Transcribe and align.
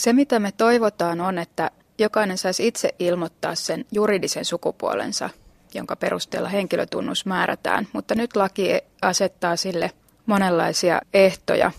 Se, 0.00 0.12
mitä 0.12 0.38
me 0.38 0.52
toivotaan, 0.52 1.20
on, 1.20 1.38
että 1.38 1.70
jokainen 1.98 2.38
saisi 2.38 2.66
itse 2.66 2.94
ilmoittaa 2.98 3.54
sen 3.54 3.84
juridisen 3.92 4.44
sukupuolensa, 4.44 5.30
jonka 5.74 5.96
perusteella 5.96 6.48
henkilötunnus 6.48 7.26
määrätään. 7.26 7.88
Mutta 7.92 8.14
nyt 8.14 8.36
laki 8.36 8.80
asettaa 9.02 9.56
sille 9.56 9.90
monenlaisia 10.26 11.00
ehtoja. 11.14 11.70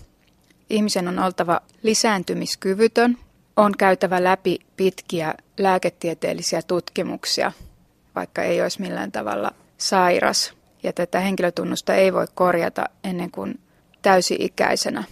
Ihmisen 0.69 1.07
on 1.07 1.19
oltava 1.19 1.61
lisääntymiskyvytön, 1.83 3.17
on 3.57 3.73
käytävä 3.77 4.23
läpi 4.23 4.59
pitkiä 4.77 5.33
lääketieteellisiä 5.57 6.61
tutkimuksia, 6.61 7.51
vaikka 8.15 8.43
ei 8.43 8.61
olisi 8.61 8.81
millään 8.81 9.11
tavalla 9.11 9.51
sairas. 9.77 10.53
Ja 10.83 10.93
tätä 10.93 11.19
henkilötunnusta 11.19 11.95
ei 11.95 12.13
voi 12.13 12.27
korjata 12.35 12.89
ennen 13.03 13.31
kuin 13.31 13.59
täysi-ikäisenä. 14.01 15.03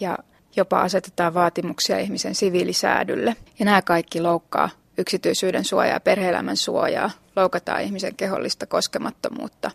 Ja 0.00 0.18
jopa 0.56 0.80
asetetaan 0.80 1.34
vaatimuksia 1.34 1.98
ihmisen 1.98 2.34
siviilisäädylle. 2.34 3.36
Ja 3.58 3.64
nämä 3.64 3.82
kaikki 3.82 4.20
loukkaa 4.20 4.70
yksityisyyden 4.98 5.64
suojaa, 5.64 6.00
perheelämän 6.00 6.56
suojaa, 6.56 7.10
loukataan 7.36 7.82
ihmisen 7.82 8.16
kehollista 8.16 8.66
koskemattomuutta. 8.66 9.70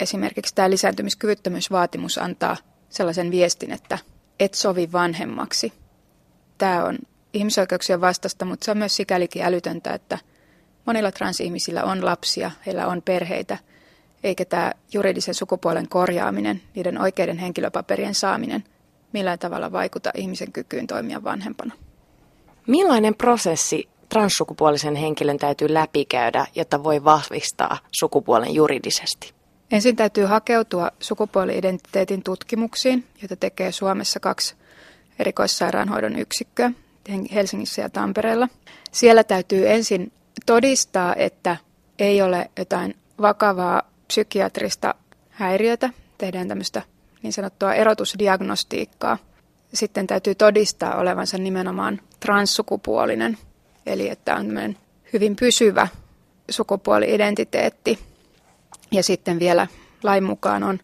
Esimerkiksi 0.00 0.54
tämä 0.54 0.70
lisääntymiskyvyttömyysvaatimus 0.70 2.18
antaa 2.18 2.56
sellaisen 2.88 3.30
viestin, 3.30 3.72
että 3.72 3.98
et 4.40 4.54
sovi 4.54 4.92
vanhemmaksi. 4.92 5.72
Tämä 6.58 6.84
on 6.84 6.98
ihmisoikeuksien 7.32 8.00
vastasta, 8.00 8.44
mutta 8.44 8.64
se 8.64 8.70
on 8.70 8.78
myös 8.78 8.96
sikälikin 8.96 9.42
älytöntä, 9.42 9.94
että 9.94 10.18
monilla 10.86 11.12
transihmisillä 11.12 11.84
on 11.84 12.04
lapsia, 12.04 12.50
heillä 12.66 12.86
on 12.86 13.02
perheitä, 13.02 13.58
eikä 14.24 14.44
tämä 14.44 14.72
juridisen 14.92 15.34
sukupuolen 15.34 15.88
korjaaminen, 15.88 16.62
niiden 16.74 17.00
oikeiden 17.00 17.38
henkilöpaperien 17.38 18.14
saaminen– 18.14 18.64
millään 19.12 19.38
tavalla 19.38 19.72
vaikuta 19.72 20.10
ihmisen 20.14 20.52
kykyyn 20.52 20.86
toimia 20.86 21.24
vanhempana. 21.24 21.74
Millainen 22.66 23.14
prosessi 23.14 23.88
transsukupuolisen 24.08 24.96
henkilön 24.96 25.38
täytyy 25.38 25.74
läpikäydä, 25.74 26.46
jotta 26.54 26.84
voi 26.84 27.04
vahvistaa 27.04 27.78
sukupuolen 27.92 28.54
juridisesti? 28.54 29.32
Ensin 29.72 29.96
täytyy 29.96 30.24
hakeutua 30.24 30.90
sukupuoli-identiteetin 31.00 32.22
tutkimuksiin, 32.22 33.04
joita 33.22 33.36
tekee 33.36 33.72
Suomessa 33.72 34.20
kaksi 34.20 34.54
erikoissairaanhoidon 35.18 36.18
yksikköä 36.18 36.72
Helsingissä 37.34 37.82
ja 37.82 37.88
Tampereella. 37.88 38.48
Siellä 38.92 39.24
täytyy 39.24 39.70
ensin 39.70 40.12
todistaa, 40.46 41.14
että 41.14 41.56
ei 41.98 42.22
ole 42.22 42.50
jotain 42.58 42.94
vakavaa 43.20 43.82
psykiatrista 44.06 44.94
häiriötä. 45.30 45.90
Tehdään 46.18 46.48
tämmöistä 46.48 46.82
niin 47.22 47.32
sanottua 47.32 47.74
erotusdiagnostiikkaa. 47.74 49.18
Sitten 49.74 50.06
täytyy 50.06 50.34
todistaa 50.34 50.96
olevansa 50.96 51.38
nimenomaan 51.38 52.00
transsukupuolinen, 52.20 53.38
eli 53.86 54.08
että 54.08 54.36
on 54.36 54.76
hyvin 55.12 55.36
pysyvä 55.36 55.88
sukupuoli-identiteetti. 56.50 57.98
Ja 58.90 59.02
sitten 59.02 59.38
vielä 59.38 59.66
lain 60.02 60.24
mukaan 60.24 60.62
on, 60.62 60.78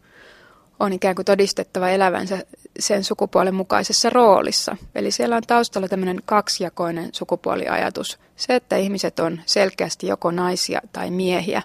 on 0.80 0.92
ikään 0.92 1.14
kuin 1.14 1.26
todistettava 1.26 1.88
elävänsä 1.88 2.46
sen 2.78 3.04
sukupuolen 3.04 3.54
mukaisessa 3.54 4.10
roolissa. 4.10 4.76
Eli 4.94 5.10
siellä 5.10 5.36
on 5.36 5.42
taustalla 5.46 5.88
tämmöinen 5.88 6.20
kaksijakoinen 6.24 7.10
sukupuoliajatus. 7.12 8.18
Se, 8.36 8.54
että 8.54 8.76
ihmiset 8.76 9.20
on 9.20 9.40
selkeästi 9.46 10.06
joko 10.06 10.30
naisia 10.30 10.80
tai 10.92 11.10
miehiä, 11.10 11.62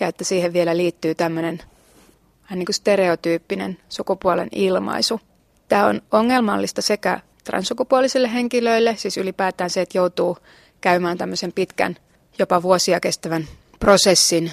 ja 0.00 0.06
että 0.06 0.24
siihen 0.24 0.52
vielä 0.52 0.76
liittyy 0.76 1.14
tämmöinen 1.14 1.62
vähän 2.46 2.58
niin 2.58 2.66
kuin 2.66 2.74
stereotyyppinen 2.74 3.78
sukupuolen 3.88 4.48
ilmaisu. 4.52 5.20
Tämä 5.68 5.86
on 5.86 6.02
ongelmallista 6.12 6.82
sekä 6.82 7.20
transsukupuolisille 7.44 8.32
henkilöille, 8.32 8.96
siis 8.96 9.16
ylipäätään 9.16 9.70
se, 9.70 9.80
että 9.80 9.98
joutuu 9.98 10.38
käymään 10.80 11.18
tämmöisen 11.18 11.52
pitkän, 11.52 11.96
jopa 12.38 12.62
vuosia 12.62 13.00
kestävän 13.00 13.44
prosessin, 13.80 14.52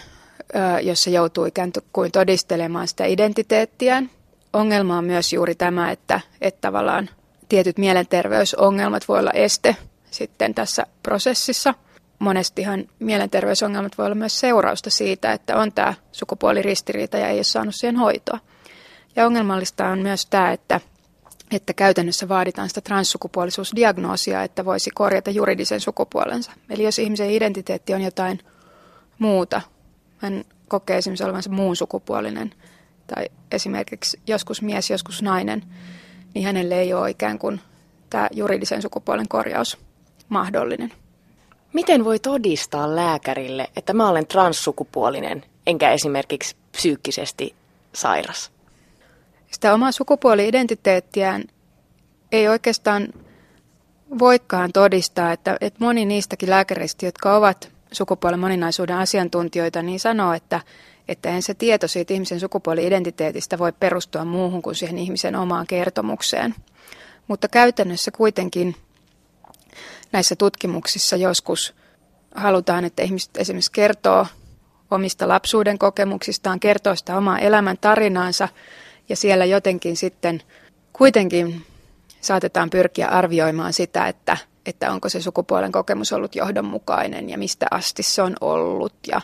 jossa 0.81 1.09
joutuu 1.09 1.45
ikään 1.45 1.71
kuin 1.93 2.11
todistelemaan 2.11 2.87
sitä 2.87 3.05
identiteettiään. 3.05 4.09
Ongelma 4.53 4.97
on 4.97 5.05
myös 5.05 5.33
juuri 5.33 5.55
tämä, 5.55 5.91
että, 5.91 6.19
että 6.41 6.61
tavallaan 6.61 7.09
tietyt 7.49 7.77
mielenterveysongelmat 7.77 9.07
voi 9.07 9.19
olla 9.19 9.31
este 9.31 9.75
sitten 10.11 10.53
tässä 10.53 10.85
prosessissa– 11.03 11.73
monestihan 12.19 12.85
mielenterveysongelmat 12.99 13.97
voi 13.97 14.05
olla 14.05 14.15
myös 14.15 14.39
seurausta 14.39 14.89
siitä, 14.89 15.31
että 15.31 15.57
on 15.57 15.71
tämä 15.71 15.93
sukupuoliristiriita 16.11 17.17
ja 17.17 17.27
ei 17.27 17.37
ole 17.37 17.43
saanut 17.43 17.75
siihen 17.75 17.97
hoitoa. 17.97 18.39
Ja 19.15 19.25
ongelmallista 19.25 19.87
on 19.87 19.99
myös 19.99 20.25
tämä, 20.25 20.51
että, 20.51 20.81
että 21.51 21.73
käytännössä 21.73 22.29
vaaditaan 22.29 22.69
sitä 22.69 22.81
transsukupuolisuusdiagnoosia, 22.81 24.43
että 24.43 24.65
voisi 24.65 24.91
korjata 24.91 25.31
juridisen 25.31 25.79
sukupuolensa. 25.79 26.51
Eli 26.69 26.83
jos 26.83 26.99
ihmisen 26.99 27.29
identiteetti 27.29 27.93
on 27.93 28.01
jotain 28.01 28.39
muuta, 29.19 29.61
hän 30.17 30.43
kokee 30.67 30.97
esimerkiksi 30.97 31.23
olevansa 31.23 31.49
muun 31.49 31.75
sukupuolinen 31.75 32.51
tai 33.07 33.25
esimerkiksi 33.51 34.19
joskus 34.27 34.61
mies, 34.61 34.89
joskus 34.89 35.21
nainen, 35.21 35.63
niin 36.33 36.45
hänelle 36.45 36.79
ei 36.79 36.93
ole 36.93 37.09
ikään 37.09 37.39
kuin 37.39 37.61
tämä 38.09 38.27
juridisen 38.31 38.81
sukupuolen 38.81 39.27
korjaus 39.27 39.77
mahdollinen. 40.29 40.91
Miten 41.73 42.05
voi 42.05 42.19
todistaa 42.19 42.95
lääkärille, 42.95 43.67
että 43.75 43.93
mä 43.93 44.09
olen 44.09 44.27
transsukupuolinen, 44.27 45.45
enkä 45.67 45.91
esimerkiksi 45.91 46.55
psyykkisesti 46.71 47.55
sairas? 47.93 48.51
Sitä 49.51 49.73
omaa 49.73 49.91
sukupuoli-identiteettiään 49.91 51.43
ei 52.31 52.47
oikeastaan 52.47 53.07
voikaan 54.19 54.71
todistaa, 54.73 55.31
että, 55.31 55.57
että 55.61 55.85
moni 55.85 56.05
niistäkin 56.05 56.49
lääkäreistä, 56.49 57.05
jotka 57.05 57.35
ovat 57.35 57.71
sukupuolen 57.91 58.39
moninaisuuden 58.39 58.97
asiantuntijoita, 58.97 59.81
niin 59.81 59.99
sanoo, 59.99 60.33
että, 60.33 60.61
että 61.07 61.29
en 61.29 61.41
se 61.41 61.53
tieto 61.53 61.87
siitä 61.87 62.13
ihmisen 62.13 62.39
sukupuoli-identiteetistä 62.39 63.59
voi 63.59 63.71
perustua 63.71 64.25
muuhun 64.25 64.61
kuin 64.61 64.75
siihen 64.75 64.97
ihmisen 64.97 65.35
omaan 65.35 65.67
kertomukseen. 65.67 66.55
Mutta 67.27 67.47
käytännössä 67.47 68.11
kuitenkin 68.11 68.75
näissä 70.13 70.35
tutkimuksissa 70.35 71.15
joskus 71.15 71.73
halutaan, 72.35 72.85
että 72.85 73.03
ihmiset 73.03 73.37
esimerkiksi 73.37 73.71
kertoo 73.71 74.27
omista 74.91 75.27
lapsuuden 75.27 75.79
kokemuksistaan, 75.79 76.59
kertoo 76.59 76.95
sitä 76.95 77.17
omaa 77.17 77.39
elämän 77.39 77.77
tarinaansa 77.81 78.49
ja 79.09 79.15
siellä 79.15 79.45
jotenkin 79.45 79.97
sitten 79.97 80.41
kuitenkin 80.93 81.65
saatetaan 82.21 82.69
pyrkiä 82.69 83.07
arvioimaan 83.07 83.73
sitä, 83.73 84.07
että, 84.07 84.37
että 84.65 84.91
onko 84.91 85.09
se 85.09 85.21
sukupuolen 85.21 85.71
kokemus 85.71 86.13
ollut 86.13 86.35
johdonmukainen 86.35 87.29
ja 87.29 87.37
mistä 87.37 87.67
asti 87.71 88.03
se 88.03 88.21
on 88.21 88.35
ollut 88.41 88.93
ja 89.07 89.21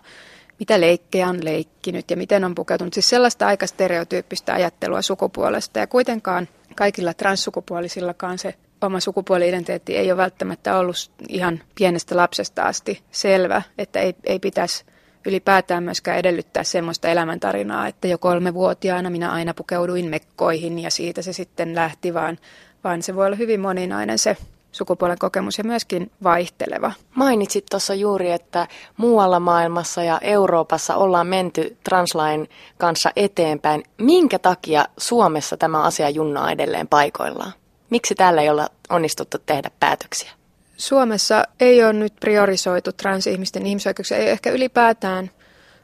mitä 0.59 0.81
leikkejä 0.81 1.28
on 1.28 1.45
leikkinyt 1.45 2.11
ja 2.11 2.17
miten 2.17 2.44
on 2.44 2.55
pukeutunut. 2.55 2.94
Siis 2.94 3.09
sellaista 3.09 3.47
aika 3.47 3.67
stereotyyppistä 3.67 4.53
ajattelua 4.53 5.01
sukupuolesta 5.01 5.79
ja 5.79 5.88
kuitenkaan 5.88 6.47
kaikilla 6.75 7.13
transsukupuolisillakaan 7.13 8.38
se 8.38 8.55
oma 8.81 9.00
sukupuoli-identiteetti 9.00 9.97
ei 9.97 10.12
ole 10.12 10.17
välttämättä 10.17 10.78
ollut 10.78 11.12
ihan 11.29 11.59
pienestä 11.75 12.17
lapsesta 12.17 12.63
asti 12.63 13.03
selvä, 13.12 13.62
että 13.78 14.00
ei, 14.00 14.16
ei 14.23 14.40
pitäisi 14.40 14.85
ylipäätään 15.25 15.84
myöskään 15.84 16.17
edellyttää 16.17 16.63
semmoista 16.63 17.07
elämäntarinaa, 17.07 17.88
että 17.88 18.07
jo 18.07 18.17
kolmevuotiaana 18.17 19.09
minä 19.09 19.31
aina 19.31 19.53
pukeuduin 19.53 20.06
mekkoihin 20.06 20.79
ja 20.79 20.91
siitä 20.91 21.22
se 21.22 21.34
sitten 21.34 21.75
lähti, 21.75 22.13
vaan, 22.13 22.38
vaan 22.84 23.01
se 23.01 23.16
voi 23.16 23.25
olla 23.25 23.35
hyvin 23.35 23.59
moninainen 23.59 24.17
se 24.17 24.38
sukupuolen 24.72 25.17
kokemus 25.19 25.57
ja 25.57 25.63
myöskin 25.63 26.11
vaihteleva. 26.23 26.91
Mainitsit 27.16 27.66
tuossa 27.69 27.94
juuri, 27.94 28.31
että 28.31 28.67
muualla 28.97 29.40
maailmassa 29.40 30.03
ja 30.03 30.19
Euroopassa 30.22 30.96
ollaan 30.96 31.28
menty 31.28 31.78
translain 31.84 32.50
kanssa 32.78 33.11
eteenpäin. 33.16 33.84
Minkä 33.97 34.40
takia 34.40 34.85
Suomessa 34.97 35.57
tämä 35.57 35.84
asia 35.84 36.09
junnaa 36.09 36.51
edelleen 36.51 36.88
paikoillaan? 36.88 37.53
Miksi 37.89 38.16
täällä 38.16 38.41
ei 38.41 38.50
olla 38.50 38.69
onnistuttu 38.89 39.38
tehdä 39.45 39.72
päätöksiä? 39.79 40.31
Suomessa 40.77 41.43
ei 41.59 41.84
ole 41.84 41.93
nyt 41.93 42.14
priorisoitu 42.19 42.91
transihmisten 42.93 43.66
ihmisoikeuksia, 43.66 44.17
ei 44.17 44.29
ehkä 44.29 44.52
ylipäätään 44.52 45.31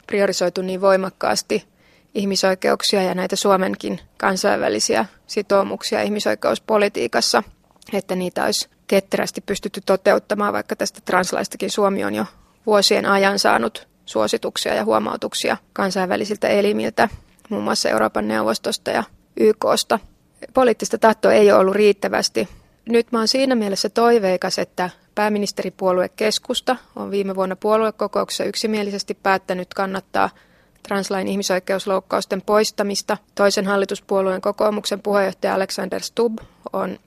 priorisoitu 0.06 0.62
niin 0.62 0.80
voimakkaasti 0.80 1.64
ihmisoikeuksia 2.14 3.02
ja 3.02 3.14
näitä 3.14 3.36
Suomenkin 3.36 4.00
kansainvälisiä 4.18 5.06
sitoumuksia 5.26 6.02
ihmisoikeuspolitiikassa, 6.02 7.42
että 7.92 8.14
niitä 8.14 8.44
olisi 8.44 8.68
ketterästi 8.86 9.40
pystytty 9.40 9.80
toteuttamaan, 9.86 10.52
vaikka 10.52 10.76
tästä 10.76 11.00
translaistakin 11.04 11.70
Suomi 11.70 12.04
on 12.04 12.14
jo 12.14 12.26
vuosien 12.66 13.06
ajan 13.06 13.38
saanut 13.38 13.88
suosituksia 14.06 14.74
ja 14.74 14.84
huomautuksia 14.84 15.56
kansainvälisiltä 15.72 16.48
elimiltä, 16.48 17.08
muun 17.48 17.62
muassa 17.62 17.88
Euroopan 17.88 18.28
neuvostosta 18.28 18.90
ja 18.90 19.04
YKsta 19.36 19.98
poliittista 20.54 20.98
tahtoa 20.98 21.32
ei 21.32 21.52
ole 21.52 21.60
ollut 21.60 21.74
riittävästi. 21.74 22.48
Nyt 22.88 23.12
mä 23.12 23.18
oon 23.18 23.28
siinä 23.28 23.54
mielessä 23.54 23.88
toiveikas, 23.88 24.58
että 24.58 24.90
pääministeripuolue 25.14 26.08
Keskusta 26.08 26.76
on 26.96 27.10
viime 27.10 27.36
vuonna 27.36 27.56
puoluekokouksessa 27.56 28.44
yksimielisesti 28.44 29.14
päättänyt 29.14 29.74
kannattaa 29.74 30.30
translain 30.88 31.28
ihmisoikeusloukkausten 31.28 32.42
poistamista. 32.42 33.16
Toisen 33.34 33.66
hallituspuolueen 33.66 34.40
kokoomuksen 34.40 35.02
puheenjohtaja 35.02 35.54
Alexander 35.54 36.02
Stubb 36.02 36.38
on 36.72 36.98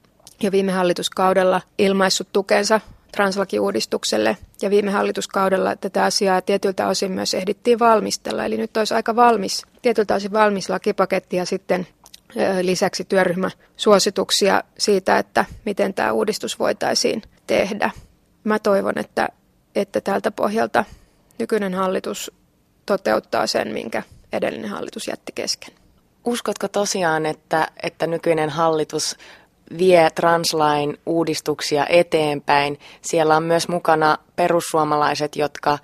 jo 0.41 0.51
viime 0.51 0.71
hallituskaudella 0.71 1.61
ilmaissut 1.77 2.27
tukensa 2.33 2.81
translakiuudistukselle 3.11 4.37
ja 4.61 4.69
viime 4.69 4.91
hallituskaudella 4.91 5.75
tätä 5.75 6.03
asiaa 6.03 6.41
tietyltä 6.41 6.87
osin 6.87 7.11
myös 7.11 7.33
ehdittiin 7.33 7.79
valmistella. 7.79 8.45
Eli 8.45 8.57
nyt 8.57 8.77
olisi 8.77 8.93
aika 8.93 9.15
valmis, 9.15 9.65
tietyltä 9.81 10.15
osin 10.15 10.31
valmis 10.31 10.69
lakipaketti 10.69 11.37
ja 11.37 11.45
sitten 11.45 11.87
lisäksi 12.61 13.05
työryhmäsuosituksia 13.05 14.63
siitä, 14.77 15.17
että 15.17 15.45
miten 15.65 15.93
tämä 15.93 16.11
uudistus 16.11 16.59
voitaisiin 16.59 17.21
tehdä. 17.47 17.91
Mä 18.43 18.59
toivon, 18.59 18.97
että, 18.97 19.29
että 19.75 20.01
tältä 20.01 20.31
pohjalta 20.31 20.85
nykyinen 21.39 21.73
hallitus 21.73 22.31
toteuttaa 22.85 23.47
sen, 23.47 23.73
minkä 23.73 24.03
edellinen 24.33 24.69
hallitus 24.69 25.07
jätti 25.07 25.31
kesken. 25.31 25.73
Uskotko 26.25 26.67
tosiaan, 26.67 27.25
että, 27.25 27.67
että 27.83 28.07
nykyinen 28.07 28.49
hallitus 28.49 29.17
vie 29.77 30.09
translain 30.15 30.97
uudistuksia 31.05 31.85
eteenpäin? 31.89 32.79
Siellä 33.01 33.37
on 33.37 33.43
myös 33.43 33.67
mukana 33.67 34.17
perussuomalaiset, 34.35 35.35
jotka 35.35 35.77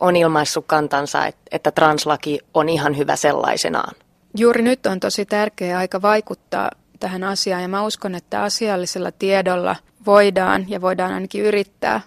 on 0.00 0.16
ilmaissut 0.16 0.64
kantansa, 0.66 1.18
että 1.50 1.70
translaki 1.70 2.38
on 2.54 2.68
ihan 2.68 2.96
hyvä 2.96 3.16
sellaisenaan. 3.16 3.94
Juuri 4.36 4.62
nyt 4.62 4.86
on 4.86 5.00
tosi 5.00 5.26
tärkeä 5.26 5.78
aika 5.78 6.02
vaikuttaa 6.02 6.70
tähän 7.00 7.24
asiaan 7.24 7.62
ja 7.62 7.68
mä 7.68 7.86
uskon, 7.86 8.14
että 8.14 8.42
asiallisella 8.42 9.12
tiedolla 9.12 9.76
voidaan 10.06 10.70
ja 10.70 10.80
voidaan 10.80 11.12
ainakin 11.12 11.44
yrittää 11.44 12.00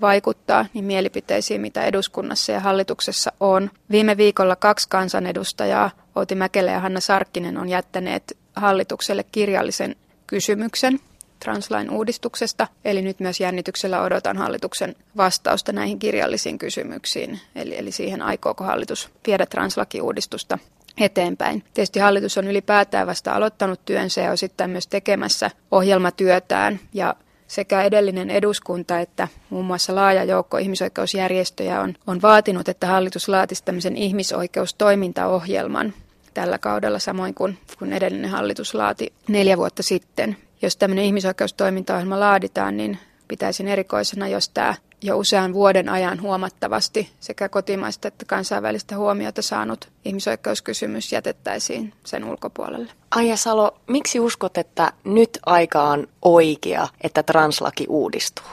vaikuttaa 0.00 0.66
niin 0.74 0.84
mielipiteisiin, 0.84 1.60
mitä 1.60 1.84
eduskunnassa 1.84 2.52
ja 2.52 2.60
hallituksessa 2.60 3.32
on. 3.40 3.70
Viime 3.90 4.16
viikolla 4.16 4.56
kaksi 4.56 4.88
kansanedustajaa, 4.88 5.90
Outi 6.16 6.34
Mäkelä 6.34 6.70
ja 6.70 6.80
Hanna 6.80 7.00
Sarkkinen, 7.00 7.58
on 7.58 7.68
jättäneet 7.68 8.38
hallitukselle 8.56 9.24
kirjallisen 9.32 9.96
kysymyksen 10.26 11.00
translain 11.44 11.90
uudistuksesta. 11.90 12.66
Eli 12.84 13.02
nyt 13.02 13.20
myös 13.20 13.40
jännityksellä 13.40 14.02
odotan 14.02 14.36
hallituksen 14.36 14.96
vastausta 15.16 15.72
näihin 15.72 15.98
kirjallisiin 15.98 16.58
kysymyksiin. 16.58 17.40
Eli, 17.54 17.78
eli 17.78 17.92
siihen 17.92 18.22
aikooko 18.22 18.64
hallitus 18.64 19.10
viedä 19.26 19.46
translakiuudistusta 19.46 20.58
eteenpäin. 21.00 21.64
Tietysti 21.74 21.98
hallitus 21.98 22.38
on 22.38 22.48
ylipäätään 22.48 23.06
vasta 23.06 23.32
aloittanut 23.32 23.84
työnsä 23.84 24.20
ja 24.20 24.30
osittain 24.32 24.70
myös 24.70 24.86
tekemässä 24.86 25.50
ohjelmatyötään 25.70 26.80
ja 26.94 27.14
sekä 27.46 27.82
edellinen 27.82 28.30
eduskunta 28.30 29.00
että 29.00 29.28
muun 29.50 29.64
muassa 29.64 29.94
laaja 29.94 30.24
joukko 30.24 30.58
ihmisoikeusjärjestöjä 30.58 31.80
on, 31.80 31.94
on 32.06 32.22
vaatinut, 32.22 32.68
että 32.68 32.86
hallitus 32.86 33.28
laatisi 33.28 33.64
tämmöisen 33.64 33.96
ihmisoikeustoimintaohjelman 33.96 35.94
tällä 36.34 36.58
kaudella, 36.58 36.98
samoin 36.98 37.34
kuin, 37.34 37.58
kuin 37.78 37.92
edellinen 37.92 38.30
hallitus 38.30 38.74
laati 38.74 39.12
neljä 39.28 39.56
vuotta 39.56 39.82
sitten. 39.82 40.36
Jos 40.62 40.76
tämmöinen 40.76 41.04
ihmisoikeustoimintaohjelma 41.04 42.20
laaditaan, 42.20 42.76
niin 42.76 42.98
pitäisin 43.28 43.68
erikoisena, 43.68 44.28
jos 44.28 44.48
tämä 44.48 44.74
jo 45.02 45.18
usean 45.18 45.52
vuoden 45.52 45.88
ajan 45.88 46.22
huomattavasti 46.22 47.10
sekä 47.20 47.48
kotimaista 47.48 48.08
että 48.08 48.24
kansainvälistä 48.24 48.96
huomiota 48.96 49.42
saanut 49.42 49.88
ihmisoikeuskysymys 50.04 51.12
jätettäisiin 51.12 51.92
sen 52.04 52.24
ulkopuolelle. 52.24 52.92
Aija 53.10 53.36
Salo, 53.36 53.80
miksi 53.86 54.20
uskot, 54.20 54.58
että 54.58 54.92
nyt 55.04 55.38
aika 55.46 55.82
on 55.82 56.06
oikea, 56.22 56.88
että 57.00 57.22
translaki 57.22 57.86
uudistuu? 57.88 58.46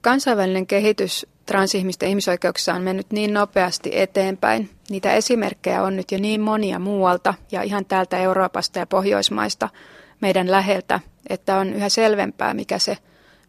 Kansainvälinen 0.00 0.66
kehitys 0.66 1.26
transihmisten 1.46 2.08
ihmisoikeuksissa 2.08 2.74
on 2.74 2.82
mennyt 2.82 3.06
niin 3.12 3.34
nopeasti 3.34 3.90
eteenpäin. 3.92 4.70
Niitä 4.90 5.12
esimerkkejä 5.12 5.82
on 5.82 5.96
nyt 5.96 6.12
jo 6.12 6.18
niin 6.18 6.40
monia 6.40 6.78
muualta 6.78 7.34
ja 7.52 7.62
ihan 7.62 7.84
täältä 7.84 8.18
Euroopasta 8.18 8.78
ja 8.78 8.86
Pohjoismaista 8.86 9.68
meidän 10.20 10.50
läheltä, 10.50 11.00
että 11.28 11.58
on 11.58 11.72
yhä 11.72 11.88
selvempää, 11.88 12.54
mikä 12.54 12.78
se, 12.78 12.98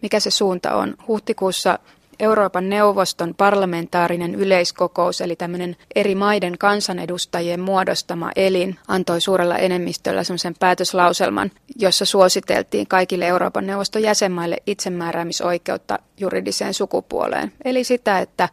mikä 0.01 0.19
se 0.19 0.31
suunta 0.31 0.75
on. 0.75 0.95
Huhtikuussa 1.07 1.79
Euroopan 2.19 2.69
neuvoston 2.69 3.36
parlamentaarinen 3.36 4.36
yleiskokous, 4.36 5.21
eli 5.21 5.36
tämmöinen 5.36 5.75
eri 5.95 6.16
maiden 6.16 6.57
kansanedustajien 6.57 7.60
muodostama 7.60 8.31
elin, 8.36 8.80
antoi 8.88 9.21
suurella 9.21 9.57
enemmistöllä 9.57 10.24
semmoisen 10.24 10.56
päätöslauselman, 10.60 11.51
jossa 11.75 12.06
suositeltiin 12.06 12.88
kaikille 12.88 13.27
Euroopan 13.27 13.68
neuvoston 13.68 14.01
jäsenmaille 14.01 14.57
itsemääräämisoikeutta 14.68 16.00
juridiseen 16.19 16.74
sukupuoleen. 16.74 17.51
Eli 17.66 17.83
sitä, 17.83 18.19
että 18.19 18.50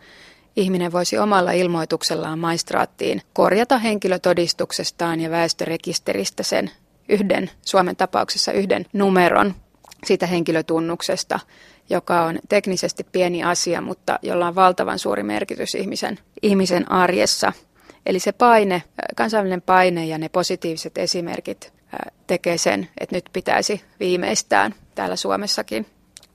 ihminen 0.56 0.92
voisi 0.92 1.18
omalla 1.18 1.52
ilmoituksellaan 1.52 2.38
maistraattiin 2.38 3.22
korjata 3.32 3.78
henkilötodistuksestaan 3.78 5.20
ja 5.20 5.30
väestörekisteristä 5.30 6.42
sen 6.42 6.70
yhden, 7.08 7.50
Suomen 7.62 7.96
tapauksessa 7.96 8.52
yhden 8.52 8.86
numeron 8.92 9.54
siitä 10.04 10.26
henkilötunnuksesta 10.26 11.40
joka 11.90 12.22
on 12.22 12.38
teknisesti 12.48 13.06
pieni 13.12 13.44
asia, 13.44 13.80
mutta 13.80 14.18
jolla 14.22 14.46
on 14.46 14.54
valtavan 14.54 14.98
suuri 14.98 15.22
merkitys 15.22 15.74
ihmisen, 15.74 16.18
ihmisen 16.42 16.92
arjessa. 16.92 17.52
Eli 18.06 18.20
se 18.20 18.32
paine, 18.32 18.82
kansainvälinen 19.16 19.62
paine 19.62 20.06
ja 20.06 20.18
ne 20.18 20.28
positiiviset 20.28 20.98
esimerkit 20.98 21.72
tekee 22.26 22.58
sen, 22.58 22.88
että 23.00 23.16
nyt 23.16 23.24
pitäisi 23.32 23.82
viimeistään 24.00 24.74
täällä 24.94 25.16
Suomessakin 25.16 25.86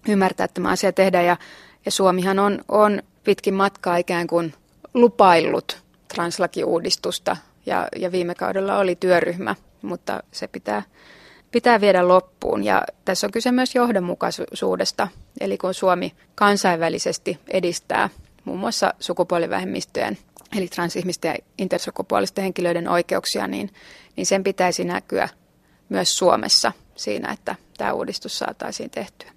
ymmärtää 0.09 0.47
tämä 0.47 0.69
asia 0.69 0.93
tehdä. 0.93 1.21
Ja, 1.21 1.37
ja 1.85 1.91
Suomihan 1.91 2.39
on, 2.39 2.59
on 2.67 3.03
pitkin 3.23 3.53
matkaa 3.53 3.97
ikään 3.97 4.27
kuin 4.27 4.53
lupaillut 4.93 5.83
translakiuudistusta 6.07 7.37
ja, 7.65 7.87
ja 7.95 8.11
viime 8.11 8.35
kaudella 8.35 8.77
oli 8.77 8.95
työryhmä, 8.95 9.55
mutta 9.81 10.23
se 10.31 10.47
pitää 10.47 10.83
pitää 11.51 11.81
viedä 11.81 12.07
loppuun. 12.07 12.63
Ja 12.63 12.83
tässä 13.05 13.27
on 13.27 13.31
kyse 13.31 13.51
myös 13.51 13.75
johdonmukaisuudesta, 13.75 15.07
eli 15.39 15.57
kun 15.57 15.73
Suomi 15.73 16.13
kansainvälisesti 16.35 17.39
edistää 17.47 18.09
muun 18.45 18.59
muassa 18.59 18.93
sukupuolivähemmistöjen, 18.99 20.17
eli 20.57 20.67
transihmisten 20.67 21.29
ja 21.29 21.35
intersukupuolisten 21.57 22.43
henkilöiden 22.43 22.87
oikeuksia, 22.87 23.47
niin, 23.47 23.69
niin 24.15 24.25
sen 24.25 24.43
pitäisi 24.43 24.83
näkyä 24.83 25.29
myös 25.89 26.15
Suomessa 26.15 26.71
siinä, 26.95 27.31
että 27.31 27.55
tämä 27.77 27.93
uudistus 27.93 28.39
saataisiin 28.39 28.89
tehtyä. 28.89 29.31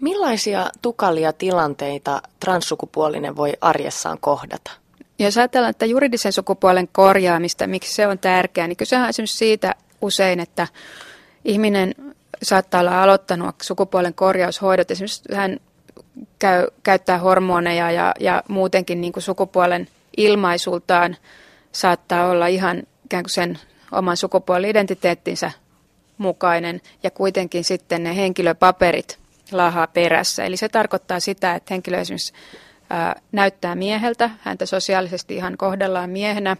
Millaisia 0.00 0.70
tukalia 0.82 1.32
tilanteita 1.32 2.22
transsukupuolinen 2.40 3.36
voi 3.36 3.52
arjessaan 3.60 4.18
kohdata? 4.20 4.70
Jos 5.18 5.38
ajatellaan, 5.38 5.70
että 5.70 5.86
juridisen 5.86 6.32
sukupuolen 6.32 6.88
korjaamista, 6.92 7.66
miksi 7.66 7.94
se 7.94 8.06
on 8.06 8.18
tärkeää, 8.18 8.66
niin 8.66 8.76
kyse 8.76 8.96
on 8.96 9.08
esimerkiksi 9.08 9.36
siitä 9.36 9.74
usein, 10.02 10.40
että 10.40 10.68
ihminen 11.44 11.94
saattaa 12.42 12.80
olla 12.80 13.02
aloittanut 13.02 13.54
sukupuolen 13.62 14.14
korjaushoidot. 14.14 14.90
Esimerkiksi 14.90 15.22
hän 15.34 15.60
käy, 16.38 16.66
käyttää 16.82 17.18
hormoneja 17.18 17.90
ja, 17.90 18.14
ja 18.20 18.42
muutenkin 18.48 19.00
niin 19.00 19.12
kuin 19.12 19.22
sukupuolen 19.22 19.88
ilmaisultaan 20.16 21.16
saattaa 21.72 22.26
olla 22.26 22.46
ihan 22.46 22.82
ikään 23.04 23.22
kuin 23.22 23.30
sen 23.30 23.58
oman 23.92 24.16
sukupuoli-identiteettinsä 24.16 25.50
mukainen 26.18 26.80
ja 27.02 27.10
kuitenkin 27.10 27.64
sitten 27.64 28.02
ne 28.02 28.16
henkilöpaperit 28.16 29.18
laahaa 29.52 29.86
perässä. 29.86 30.44
Eli 30.44 30.56
se 30.56 30.68
tarkoittaa 30.68 31.20
sitä, 31.20 31.54
että 31.54 31.74
henkilö 31.74 31.98
esimerkiksi 31.98 32.32
ää, 32.90 33.20
näyttää 33.32 33.74
mieheltä, 33.74 34.30
häntä 34.40 34.66
sosiaalisesti 34.66 35.36
ihan 35.36 35.56
kohdellaan 35.56 36.10
miehenä, 36.10 36.56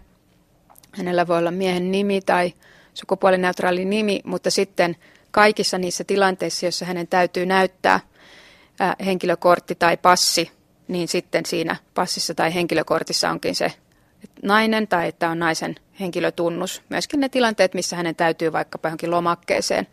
hänellä 0.93 1.27
voi 1.27 1.39
olla 1.39 1.51
miehen 1.51 1.91
nimi 1.91 2.21
tai 2.21 2.53
sukupuolineutraali 3.01 3.85
nimi, 3.85 4.21
mutta 4.25 4.51
sitten 4.51 4.97
kaikissa 5.31 5.79
niissä 5.79 6.05
tilanteissa, 6.05 6.67
joissa 6.67 6.85
hänen 6.85 7.09
täytyy 7.09 7.47
näyttää 7.47 8.01
henkilökortti 9.05 9.75
tai 9.75 9.97
passi, 9.97 10.51
niin 10.89 11.09
sitten 11.09 11.47
siinä 11.47 11.77
passissa 11.95 12.35
tai 12.35 12.55
henkilökortissa 12.55 13.31
onkin 13.31 13.55
se 13.55 13.73
nainen 14.43 14.89
tai 14.89 15.09
että 15.09 15.31
on 15.31 15.39
naisen 15.39 15.75
henkilötunnus. 16.01 16.83
Myöskin 16.89 17.21
ne 17.21 17.29
tilanteet, 17.29 17.75
missä 17.75 17.97
hänen 17.97 18.17
täytyy 18.17 18.53
vaikkapa 18.53 18.89
johonkin 18.89 19.11
lomakkeeseen, 19.11 19.87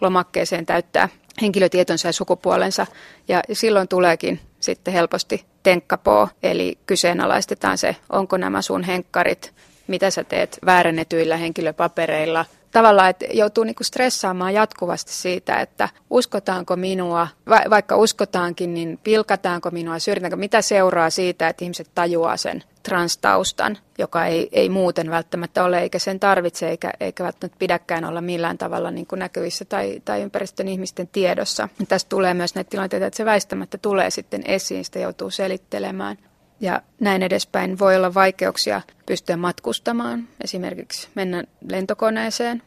lomakkeeseen 0.00 0.66
täyttää 0.66 1.08
henkilötietonsa 1.42 2.08
ja 2.08 2.12
sukupuolensa. 2.12 2.86
Ja 3.28 3.42
silloin 3.52 3.88
tuleekin 3.88 4.40
sitten 4.60 4.94
helposti 4.94 5.44
tenkkapoo, 5.62 6.28
eli 6.42 6.78
kyseenalaistetaan 6.86 7.78
se, 7.78 7.96
onko 8.10 8.36
nämä 8.36 8.62
sun 8.62 8.82
henkkarit 8.82 9.54
mitä 9.88 10.10
sä 10.10 10.24
teet 10.24 10.58
väärennetyillä 10.66 11.36
henkilöpapereilla. 11.36 12.44
Tavallaan, 12.70 13.10
että 13.10 13.24
joutuu 13.32 13.64
niinku 13.64 13.84
stressaamaan 13.84 14.54
jatkuvasti 14.54 15.12
siitä, 15.12 15.60
että 15.60 15.88
uskotaanko 16.10 16.76
minua, 16.76 17.28
va- 17.48 17.70
vaikka 17.70 17.96
uskotaankin, 17.96 18.74
niin 18.74 18.98
pilkataanko 19.04 19.70
minua, 19.70 19.98
syrjitäänkö, 19.98 20.36
mitä 20.36 20.62
seuraa 20.62 21.10
siitä, 21.10 21.48
että 21.48 21.64
ihmiset 21.64 21.90
tajuaa 21.94 22.36
sen 22.36 22.64
transtaustan, 22.82 23.78
joka 23.98 24.26
ei, 24.26 24.48
ei 24.52 24.68
muuten 24.68 25.10
välttämättä 25.10 25.64
ole, 25.64 25.80
eikä 25.80 25.98
sen 25.98 26.20
tarvitse, 26.20 26.68
eikä, 26.68 26.90
eikä 27.00 27.24
välttämättä 27.24 27.58
pidäkään 27.58 28.04
olla 28.04 28.20
millään 28.20 28.58
tavalla 28.58 28.90
niin 28.90 29.06
kuin 29.06 29.18
näkyvissä 29.18 29.64
tai, 29.64 30.02
tai 30.04 30.22
ympäristön 30.22 30.68
ihmisten 30.68 31.08
tiedossa. 31.12 31.68
Tästä 31.88 32.08
tulee 32.08 32.34
myös 32.34 32.54
näitä 32.54 32.70
tilanteita, 32.70 33.06
että 33.06 33.16
se 33.16 33.24
väistämättä 33.24 33.78
tulee 33.78 34.10
sitten 34.10 34.42
esiin, 34.46 34.84
sitä 34.84 34.98
joutuu 34.98 35.30
selittelemään 35.30 36.18
ja 36.60 36.82
näin 37.00 37.22
edespäin 37.22 37.78
voi 37.78 37.96
olla 37.96 38.14
vaikeuksia 38.14 38.82
pystyä 39.06 39.36
matkustamaan, 39.36 40.28
esimerkiksi 40.44 41.08
mennä 41.14 41.44
lentokoneeseen, 41.70 42.62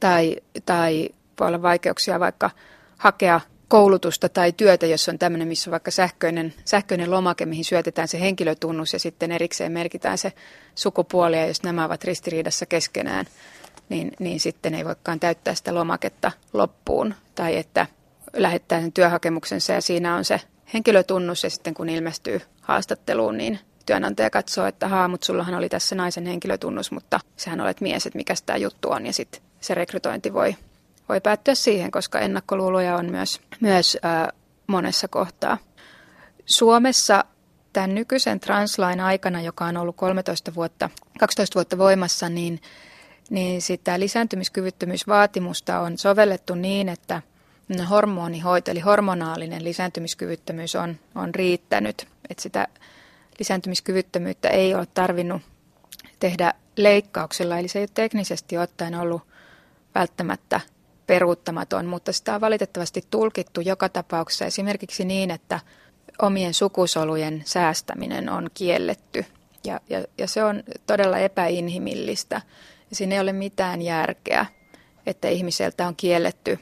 tai, 0.00 0.36
tai 0.66 1.08
voi 1.40 1.48
olla 1.48 1.62
vaikeuksia 1.62 2.20
vaikka 2.20 2.50
hakea 2.96 3.40
koulutusta 3.68 4.28
tai 4.28 4.52
työtä, 4.52 4.86
jos 4.86 5.08
on 5.08 5.18
tämmöinen, 5.18 5.48
missä 5.48 5.70
on 5.70 5.72
vaikka 5.72 5.90
sähköinen, 5.90 6.54
sähköinen 6.64 7.10
lomake, 7.10 7.46
mihin 7.46 7.64
syötetään 7.64 8.08
se 8.08 8.20
henkilötunnus 8.20 8.92
ja 8.92 8.98
sitten 8.98 9.32
erikseen 9.32 9.72
merkitään 9.72 10.18
se 10.18 10.32
sukupuoli, 10.74 11.36
ja 11.36 11.46
jos 11.46 11.62
nämä 11.62 11.84
ovat 11.84 12.04
ristiriidassa 12.04 12.66
keskenään, 12.66 13.26
niin, 13.88 14.12
niin 14.18 14.40
sitten 14.40 14.74
ei 14.74 14.84
voikaan 14.84 15.20
täyttää 15.20 15.54
sitä 15.54 15.74
lomaketta 15.74 16.32
loppuun. 16.52 17.14
Tai 17.34 17.56
että 17.56 17.86
lähettää 18.36 18.80
sen 18.80 18.92
työhakemuksensa 18.92 19.72
ja 19.72 19.80
siinä 19.80 20.16
on 20.16 20.24
se 20.24 20.40
henkilötunnus 20.74 21.44
ja 21.44 21.50
sitten 21.50 21.74
kun 21.74 21.88
ilmestyy 21.88 22.40
haastatteluun, 22.60 23.38
niin 23.38 23.58
työnantaja 23.86 24.30
katsoo, 24.30 24.66
että 24.66 24.88
haa, 24.88 25.08
mutta 25.08 25.24
sullahan 25.24 25.54
oli 25.54 25.68
tässä 25.68 25.94
naisen 25.94 26.26
henkilötunnus, 26.26 26.92
mutta 26.92 27.20
sehän 27.36 27.60
olet 27.60 27.80
mies, 27.80 28.06
että 28.06 28.16
mikä 28.16 28.34
tämä 28.46 28.56
juttu 28.56 28.90
on 28.90 29.06
ja 29.06 29.12
sitten 29.12 29.42
se 29.60 29.74
rekrytointi 29.74 30.34
voi, 30.34 30.56
voi 31.08 31.20
päättyä 31.20 31.54
siihen, 31.54 31.90
koska 31.90 32.20
ennakkoluuloja 32.20 32.96
on 32.96 33.10
myös, 33.10 33.40
myös 33.60 33.98
ää, 34.02 34.32
monessa 34.66 35.08
kohtaa. 35.08 35.58
Suomessa 36.46 37.24
tämän 37.72 37.94
nykyisen 37.94 38.40
translain 38.40 39.00
aikana, 39.00 39.42
joka 39.42 39.64
on 39.64 39.76
ollut 39.76 39.96
13 39.96 40.54
vuotta, 40.54 40.90
12 41.18 41.54
vuotta 41.54 41.78
voimassa, 41.78 42.28
niin, 42.28 42.60
niin 43.30 43.62
sitä 43.62 44.00
lisääntymiskyvyttömyysvaatimusta 44.00 45.80
on 45.80 45.98
sovellettu 45.98 46.54
niin, 46.54 46.88
että 46.88 47.22
hormonihoito, 47.90 48.70
eli 48.70 48.80
hormonaalinen 48.80 49.64
lisääntymiskyvyttömyys 49.64 50.76
on, 50.76 50.96
on 51.14 51.34
riittänyt. 51.34 52.08
Että 52.30 52.42
sitä 52.42 52.68
lisääntymiskyvyttömyyttä 53.38 54.48
ei 54.48 54.74
ole 54.74 54.86
tarvinnut 54.94 55.42
tehdä 56.20 56.54
leikkauksella, 56.76 57.58
eli 57.58 57.68
se 57.68 57.78
ei 57.78 57.82
ole 57.82 57.90
teknisesti 57.94 58.58
ottaen 58.58 58.94
ollut 58.94 59.22
välttämättä 59.94 60.60
peruuttamaton, 61.06 61.86
mutta 61.86 62.12
sitä 62.12 62.34
on 62.34 62.40
valitettavasti 62.40 63.04
tulkittu 63.10 63.60
joka 63.60 63.88
tapauksessa 63.88 64.44
esimerkiksi 64.44 65.04
niin, 65.04 65.30
että 65.30 65.60
omien 66.22 66.54
sukusolujen 66.54 67.42
säästäminen 67.46 68.28
on 68.28 68.50
kielletty. 68.54 69.24
Ja, 69.64 69.80
ja, 69.88 70.04
ja 70.18 70.28
se 70.28 70.44
on 70.44 70.62
todella 70.86 71.18
epäinhimillistä. 71.18 72.40
Siinä 72.92 73.14
ei 73.14 73.20
ole 73.20 73.32
mitään 73.32 73.82
järkeä, 73.82 74.46
että 75.06 75.28
ihmiseltä 75.28 75.86
on 75.86 75.96
kielletty, 75.96 76.58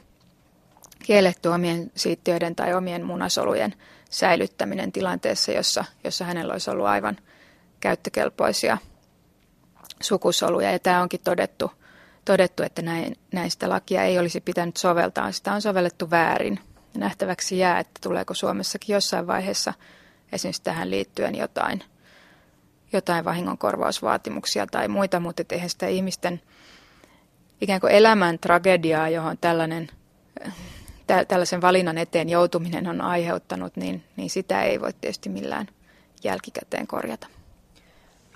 kielletty 1.03 1.49
omien 1.49 1.91
siittiöiden 1.95 2.55
tai 2.55 2.73
omien 2.73 3.05
munasolujen 3.05 3.73
säilyttäminen 4.09 4.91
tilanteessa, 4.91 5.51
jossa, 5.51 5.85
jossa 6.03 6.25
hänellä 6.25 6.53
olisi 6.53 6.69
ollut 6.69 6.85
aivan 6.85 7.17
käyttökelpoisia 7.79 8.77
sukusoluja. 10.01 10.71
Ja 10.71 10.79
tämä 10.79 11.01
onkin 11.01 11.19
todettu, 11.23 11.71
todettu 12.25 12.63
että 12.63 12.81
näin, 12.81 13.15
näistä 13.33 13.69
lakia 13.69 14.03
ei 14.03 14.19
olisi 14.19 14.41
pitänyt 14.41 14.77
soveltaa. 14.77 15.31
Sitä 15.31 15.53
on 15.53 15.61
sovellettu 15.61 16.09
väärin. 16.09 16.59
Ja 16.93 16.99
nähtäväksi 16.99 17.57
jää, 17.57 17.79
että 17.79 17.99
tuleeko 18.03 18.33
Suomessakin 18.33 18.93
jossain 18.93 19.27
vaiheessa 19.27 19.73
esimerkiksi 20.31 20.63
tähän 20.63 20.91
liittyen 20.91 21.35
jotain, 21.35 21.83
jotain 22.93 23.25
vahingonkorvausvaatimuksia 23.25 24.67
tai 24.67 24.87
muita, 24.87 25.19
mutta 25.19 25.43
eihän 25.51 25.69
sitä 25.69 25.87
ihmisten 25.87 26.41
ikään 27.61 27.81
kuin 27.81 27.93
elämän 27.93 28.39
tragediaa, 28.39 29.09
johon 29.09 29.37
tällainen 29.37 29.89
tällaisen 31.27 31.61
valinnan 31.61 31.97
eteen 31.97 32.29
joutuminen 32.29 32.87
on 32.87 33.01
aiheuttanut, 33.01 33.75
niin, 33.75 34.03
niin 34.15 34.29
sitä 34.29 34.63
ei 34.63 34.81
voi 34.81 34.93
tietysti 34.93 35.29
millään 35.29 35.67
jälkikäteen 36.23 36.87
korjata. 36.87 37.27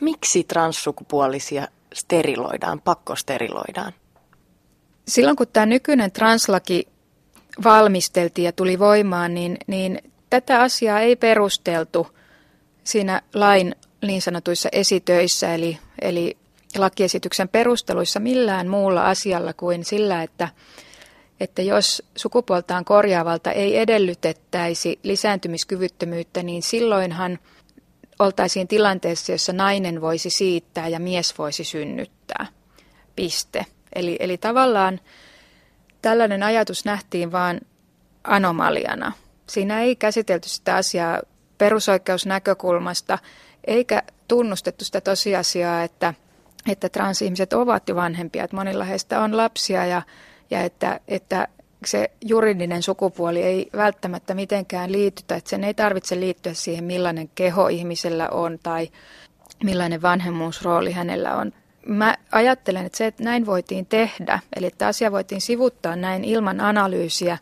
Miksi 0.02 0.44
transsukupuolisia 0.44 1.68
steriloidaan, 1.94 2.82
pakkosteriloidaan? 2.82 3.94
Silloin 5.08 5.36
kun 5.36 5.48
tämä 5.54 5.66
nykyinen 5.66 6.12
translaki 6.12 6.88
valmisteltiin 7.64 8.46
ja 8.46 8.52
tuli 8.52 8.80
voimaan, 8.80 9.34
niin, 9.34 9.58
niin 9.68 10.00
tätä 10.30 10.62
asiaa 10.62 11.00
ei 11.00 11.16
perusteltu 11.16 12.08
siinä 12.84 13.22
lain 13.34 13.76
niin 14.02 14.22
sanotuissa 14.22 14.70
esitöissä, 14.72 15.54
eli, 15.54 15.80
eli 16.02 16.38
lakiesityksen 16.78 17.50
perusteluissa 17.50 18.20
millään 18.20 18.68
muulla 18.68 19.10
asialla 19.10 19.54
kuin 19.54 19.86
sillä, 19.86 20.24
että 20.24 20.50
että 21.40 21.62
jos 21.62 22.04
sukupuoltaan 22.16 22.86
korjaavalta 22.86 23.52
ei 23.52 23.78
edellytettäisi 23.78 25.00
lisääntymiskyvyttömyyttä, 25.04 26.44
niin 26.44 26.64
silloinhan 26.64 27.40
oltaisiin 28.20 28.68
tilanteessa, 28.68 29.32
jossa 29.32 29.54
nainen 29.54 30.02
voisi 30.02 30.30
siittää 30.30 30.88
ja 30.88 31.00
mies 31.00 31.38
voisi 31.38 31.64
synnyttää. 31.64 32.46
Piste. 33.16 33.66
Eli, 33.96 34.18
eli 34.20 34.38
tavallaan 34.38 35.00
tällainen 36.02 36.44
ajatus 36.44 36.86
nähtiin 36.86 37.32
vain 37.32 37.62
anomaliana. 38.24 39.12
Siinä 39.48 39.82
ei 39.82 39.96
käsitelty 39.96 40.50
sitä 40.50 40.76
asiaa 40.76 41.22
perusoikeusnäkökulmasta, 41.58 43.20
eikä 43.68 44.04
tunnustettu 44.28 44.86
sitä 44.86 45.02
tosiasiaa, 45.02 45.84
että, 45.84 46.14
että 46.72 46.90
transihmiset 46.90 47.54
ovat 47.54 47.90
jo 47.90 47.96
vanhempia, 47.96 48.44
että 48.44 48.56
monilla 48.56 48.84
heistä 48.84 49.22
on 49.22 49.38
lapsia 49.38 49.86
ja 49.86 50.02
ja 50.54 50.62
että, 50.62 51.00
että 51.08 51.48
se 51.86 52.12
juridinen 52.22 52.84
sukupuoli 52.84 53.44
ei 53.44 53.70
välttämättä 53.76 54.34
mitenkään 54.34 54.92
liity, 54.92 55.24
tai 55.28 55.38
että 55.38 55.50
sen 55.50 55.64
ei 55.64 55.74
tarvitse 55.74 56.20
liittyä 56.20 56.54
siihen, 56.54 56.84
millainen 56.84 57.30
keho 57.36 57.68
ihmisellä 57.68 58.30
on 58.30 58.60
tai 58.64 58.90
millainen 59.64 60.02
vanhemmuusrooli 60.02 60.92
hänellä 60.92 61.36
on. 61.36 61.52
Mä 61.86 62.18
ajattelen, 62.32 62.86
että 62.86 62.98
se, 62.98 63.06
että 63.06 63.24
näin 63.24 63.46
voitiin 63.46 63.86
tehdä, 63.86 64.40
eli 64.56 64.66
että 64.66 64.88
asia 64.88 65.12
voitiin 65.12 65.42
sivuttaa 65.42 65.96
näin 65.96 66.24
ilman 66.24 66.62
analyysiä, 66.62 67.38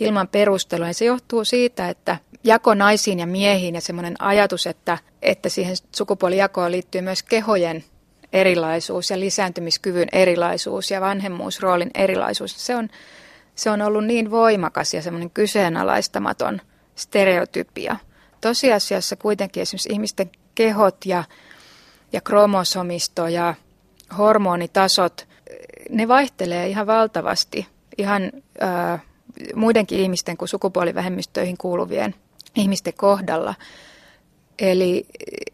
ilman 0.00 0.28
perustelua, 0.28 0.86
niin 0.86 0.94
se 0.94 1.04
johtuu 1.04 1.44
siitä, 1.44 1.88
että 1.88 2.16
jako 2.44 2.74
naisiin 2.74 3.18
ja 3.18 3.26
miehiin 3.26 3.74
ja 3.74 3.80
semmoinen 3.80 4.14
ajatus, 4.18 4.66
että, 4.66 4.98
että 5.22 5.48
siihen 5.48 5.76
sukupuolijakoon 5.96 6.72
liittyy 6.72 7.00
myös 7.00 7.22
kehojen 7.22 7.84
erilaisuus 8.32 9.10
ja 9.10 9.20
lisääntymiskyvyn 9.20 10.08
erilaisuus 10.12 10.90
ja 10.90 11.00
vanhemmuusroolin 11.00 11.90
erilaisuus, 11.94 12.66
se 12.66 12.76
on, 12.76 12.88
se 13.54 13.70
on 13.70 13.82
ollut 13.82 14.04
niin 14.04 14.30
voimakas 14.30 14.94
ja 14.94 15.02
semmoinen 15.02 15.30
kyseenalaistamaton 15.30 16.60
stereotypia. 16.96 17.96
Tosiasiassa 18.40 19.16
kuitenkin 19.16 19.60
esimerkiksi 19.60 19.92
ihmisten 19.92 20.30
kehot 20.54 20.96
ja, 21.06 21.24
ja 22.12 22.20
kromosomisto 22.20 23.28
ja 23.28 23.54
hormonitasot, 24.18 25.28
ne 25.90 26.08
vaihtelee 26.08 26.68
ihan 26.68 26.86
valtavasti 26.86 27.66
ihan 27.98 28.32
ää, 28.60 28.98
muidenkin 29.54 30.00
ihmisten 30.00 30.36
kuin 30.36 30.48
sukupuolivähemmistöihin 30.48 31.56
kuuluvien 31.56 32.14
ihmisten 32.56 32.94
kohdalla. 32.94 33.54
Eli 34.62 35.06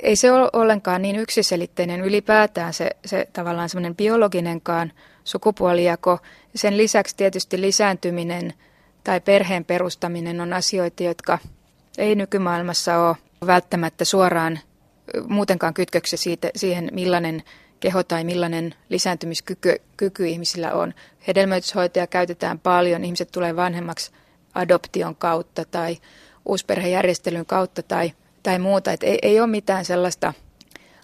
ei 0.03 0.17
se 0.17 0.33
ole 0.33 0.51
ollenkaan 0.53 1.03
niin 1.03 1.17
yksiselitteinen 1.17 2.01
ylipäätään 2.01 2.73
se, 2.73 2.91
se 3.07 3.29
tavallaan 3.33 3.69
semmoinen 3.69 3.97
biologinenkaan 3.97 4.93
sukupuolijako. 5.25 6.19
Sen 6.55 6.77
lisäksi 6.77 7.17
tietysti 7.17 7.61
lisääntyminen 7.61 8.55
tai 9.05 9.21
perheen 9.21 9.65
perustaminen 9.65 10.41
on 10.41 10.53
asioita, 10.53 11.03
jotka 11.03 11.39
ei 11.99 12.15
nykymaailmassa 12.15 12.99
ole 13.09 13.17
välttämättä 13.47 14.05
suoraan 14.05 14.59
muutenkaan 15.29 15.75
kytköksiä 15.75 16.17
siitä, 16.17 16.51
siihen, 16.57 16.89
millainen 16.93 17.43
keho 17.81 18.03
tai 18.03 18.25
millainen 18.25 18.75
lisääntymiskyky 18.89 19.77
kyky 19.97 20.27
ihmisillä 20.27 20.73
on. 20.73 20.95
Hedelmöityshoitoja 21.27 22.07
käytetään 22.07 22.59
paljon, 22.59 23.05
ihmiset 23.05 23.33
tulee 23.33 23.57
vanhemmaksi 23.57 24.11
adoption 24.55 25.17
kautta 25.17 25.65
tai 25.65 25.97
uusperhejärjestelyn 26.45 27.47
kautta 27.47 27.83
tai– 27.83 28.13
tai 28.49 28.59
muuta. 28.59 28.93
Että 28.93 29.07
ei, 29.07 29.19
ei 29.23 29.41
ole 29.41 29.47
mitään 29.47 29.85
sellaista 29.85 30.35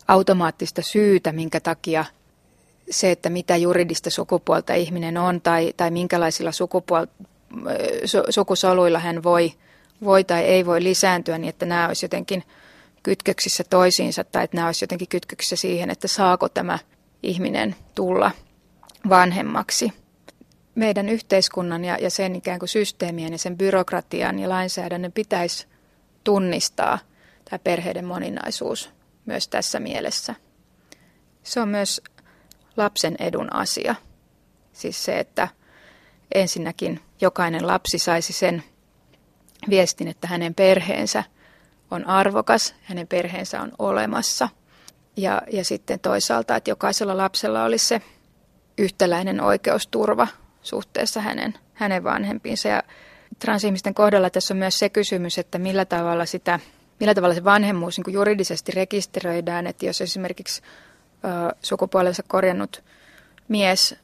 automaattista 0.08 0.82
syytä, 0.82 1.32
minkä 1.32 1.60
takia 1.60 2.04
se, 2.90 3.10
että 3.10 3.30
mitä 3.30 3.56
juridista 3.56 4.10
sukupuolta 4.10 4.74
ihminen 4.74 5.18
on 5.18 5.40
tai, 5.40 5.74
tai 5.76 5.90
minkälaisilla 5.90 6.50
sukupuol- 6.50 7.26
su, 8.04 8.18
sukusoluilla 8.30 8.98
hän 8.98 9.22
voi, 9.22 9.52
voi 10.04 10.24
tai 10.24 10.42
ei 10.44 10.66
voi 10.66 10.82
lisääntyä, 10.82 11.38
niin 11.38 11.48
että 11.48 11.66
nämä 11.66 11.88
olisi 11.88 12.04
jotenkin 12.04 12.44
kytköksissä 13.02 13.64
toisiinsa 13.70 14.24
tai 14.24 14.44
että 14.44 14.56
nämä 14.56 14.68
olisi 14.68 14.82
jotenkin 14.82 15.08
kytköksissä 15.08 15.56
siihen, 15.56 15.90
että 15.90 16.08
saako 16.08 16.48
tämä 16.48 16.78
ihminen 17.22 17.76
tulla 17.94 18.30
vanhemmaksi. 19.08 19.92
Meidän 20.74 21.08
yhteiskunnan 21.08 21.84
ja, 21.84 21.98
ja 22.00 22.10
sen 22.10 22.36
ikään 22.36 22.58
kuin 22.58 22.68
systeemien 22.68 23.32
ja 23.32 23.38
sen 23.38 23.58
byrokratian 23.58 24.38
ja 24.38 24.48
lainsäädännön 24.48 25.12
pitäisi 25.12 25.66
tunnistaa– 26.24 26.98
tämä 27.44 27.58
perheiden 27.58 28.04
moninaisuus 28.04 28.90
myös 29.26 29.48
tässä 29.48 29.80
mielessä. 29.80 30.34
Se 31.42 31.60
on 31.60 31.68
myös 31.68 32.00
lapsen 32.76 33.16
edun 33.18 33.52
asia. 33.54 33.94
Siis 34.72 35.04
se, 35.04 35.18
että 35.18 35.48
ensinnäkin 36.34 37.00
jokainen 37.20 37.66
lapsi 37.66 37.98
saisi 37.98 38.32
sen 38.32 38.62
viestin, 39.70 40.08
että 40.08 40.28
hänen 40.28 40.54
perheensä 40.54 41.24
on 41.90 42.06
arvokas, 42.06 42.74
hänen 42.82 43.06
perheensä 43.06 43.60
on 43.60 43.72
olemassa. 43.78 44.48
Ja, 45.16 45.42
ja 45.52 45.64
sitten 45.64 46.00
toisaalta, 46.00 46.56
että 46.56 46.70
jokaisella 46.70 47.16
lapsella 47.16 47.64
olisi 47.64 47.86
se 47.86 48.02
yhtäläinen 48.78 49.40
oikeusturva 49.40 50.28
suhteessa 50.62 51.20
hänen, 51.20 51.54
hänen 51.74 52.04
vanhempiinsa. 52.04 52.68
Ja 52.68 52.82
transihmisten 53.38 53.94
kohdalla 53.94 54.30
tässä 54.30 54.54
on 54.54 54.58
myös 54.58 54.78
se 54.78 54.88
kysymys, 54.88 55.38
että 55.38 55.58
millä 55.58 55.84
tavalla, 55.84 56.26
sitä, 56.26 56.60
millä 57.00 57.14
tavalla 57.14 57.34
se 57.34 57.44
vanhemmuus 57.44 57.98
niin 57.98 58.14
juridisesti 58.14 58.72
rekisteröidään. 58.72 59.66
Että 59.66 59.86
jos 59.86 60.00
esimerkiksi 60.00 60.62
ö, 61.24 61.54
sukupuolensa 61.62 62.22
korjannut 62.28 62.82
mies 63.48 63.96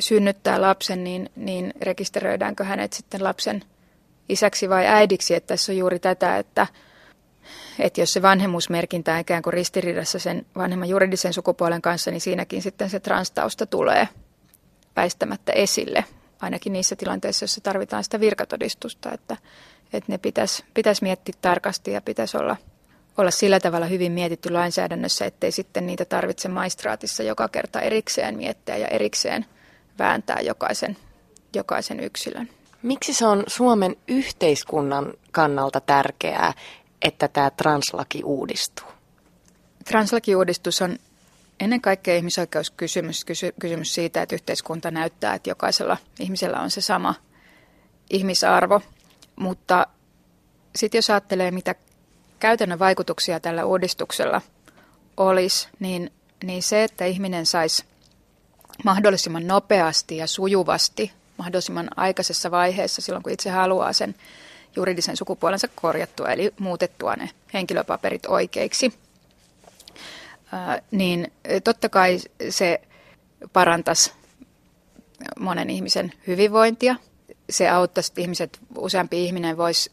synnyttää 0.00 0.60
lapsen, 0.60 1.04
niin, 1.04 1.30
niin 1.36 1.72
rekisteröidäänkö 1.82 2.64
hänet 2.64 2.92
sitten 2.92 3.24
lapsen 3.24 3.62
isäksi 4.28 4.68
vai 4.68 4.86
äidiksi. 4.86 5.34
Että 5.34 5.46
tässä 5.46 5.72
on 5.72 5.78
juuri 5.78 5.98
tätä, 5.98 6.38
että, 6.38 6.66
että 7.78 8.00
jos 8.00 8.12
se 8.12 8.22
vanhemmuusmerkintä 8.22 9.14
on 9.14 9.20
ikään 9.20 9.42
kuin 9.42 9.52
ristiriidassa 9.52 10.18
sen 10.18 10.46
vanhemman 10.56 10.88
juridisen 10.88 11.32
sukupuolen 11.32 11.82
kanssa, 11.82 12.10
niin 12.10 12.20
siinäkin 12.20 12.62
sitten 12.62 12.90
se 12.90 13.00
transtausta 13.00 13.66
tulee 13.66 14.08
väistämättä 14.96 15.52
esille 15.52 16.04
ainakin 16.40 16.72
niissä 16.72 16.96
tilanteissa, 16.96 17.42
joissa 17.42 17.60
tarvitaan 17.60 18.04
sitä 18.04 18.20
virkatodistusta, 18.20 19.12
että, 19.12 19.36
että 19.92 20.12
ne 20.12 20.18
pitäisi, 20.18 20.64
pitäisi 20.74 21.02
miettiä 21.02 21.34
tarkasti 21.40 21.92
ja 21.92 22.00
pitäisi 22.00 22.36
olla, 22.36 22.56
olla 23.18 23.30
sillä 23.30 23.60
tavalla 23.60 23.86
hyvin 23.86 24.12
mietitty 24.12 24.50
lainsäädännössä, 24.50 25.24
ettei 25.24 25.52
sitten 25.52 25.86
niitä 25.86 26.04
tarvitse 26.04 26.48
maistraatissa 26.48 27.22
joka 27.22 27.48
kerta 27.48 27.80
erikseen 27.80 28.36
miettiä 28.36 28.76
ja 28.76 28.88
erikseen 28.88 29.46
vääntää 29.98 30.40
jokaisen, 30.40 30.96
jokaisen 31.54 32.00
yksilön. 32.00 32.48
Miksi 32.82 33.14
se 33.14 33.26
on 33.26 33.44
Suomen 33.46 33.96
yhteiskunnan 34.08 35.12
kannalta 35.30 35.80
tärkeää, 35.80 36.52
että 37.02 37.28
tämä 37.28 37.50
translaki 37.50 38.22
uudistuu? 38.24 38.86
Translakiuudistus 39.84 40.82
on 40.82 40.98
ennen 41.60 41.80
kaikkea 41.80 42.16
ihmisoikeuskysymys 42.16 43.24
kysy, 43.24 43.54
kysymys 43.60 43.94
siitä, 43.94 44.22
että 44.22 44.34
yhteiskunta 44.34 44.90
näyttää, 44.90 45.34
että 45.34 45.50
jokaisella 45.50 45.96
ihmisellä 46.20 46.60
on 46.60 46.70
se 46.70 46.80
sama 46.80 47.14
ihmisarvo. 48.10 48.80
Mutta 49.40 49.86
sitten 50.76 50.98
jos 50.98 51.10
ajattelee, 51.10 51.50
mitä 51.50 51.74
käytännön 52.38 52.78
vaikutuksia 52.78 53.40
tällä 53.40 53.64
uudistuksella 53.64 54.40
olisi, 55.16 55.68
niin, 55.80 56.12
niin 56.44 56.62
se, 56.62 56.84
että 56.84 57.04
ihminen 57.04 57.46
saisi 57.46 57.84
mahdollisimman 58.84 59.46
nopeasti 59.46 60.16
ja 60.16 60.26
sujuvasti, 60.26 61.12
mahdollisimman 61.36 61.88
aikaisessa 61.96 62.50
vaiheessa, 62.50 63.02
silloin 63.02 63.22
kun 63.22 63.32
itse 63.32 63.50
haluaa 63.50 63.92
sen 63.92 64.14
juridisen 64.76 65.16
sukupuolensa 65.16 65.68
korjattua, 65.74 66.28
eli 66.28 66.54
muutettua 66.58 67.14
ne 67.16 67.30
henkilöpaperit 67.54 68.26
oikeiksi– 68.26 68.92
niin 70.90 71.32
totta 71.64 71.88
kai 71.88 72.18
se 72.50 72.80
parantaisi 73.52 74.12
monen 75.38 75.70
ihmisen 75.70 76.12
hyvinvointia. 76.26 76.96
Se 77.50 77.68
auttaisi, 77.68 78.10
että 78.10 78.20
ihmiset, 78.20 78.58
useampi 78.78 79.24
ihminen 79.24 79.56
voisi 79.56 79.92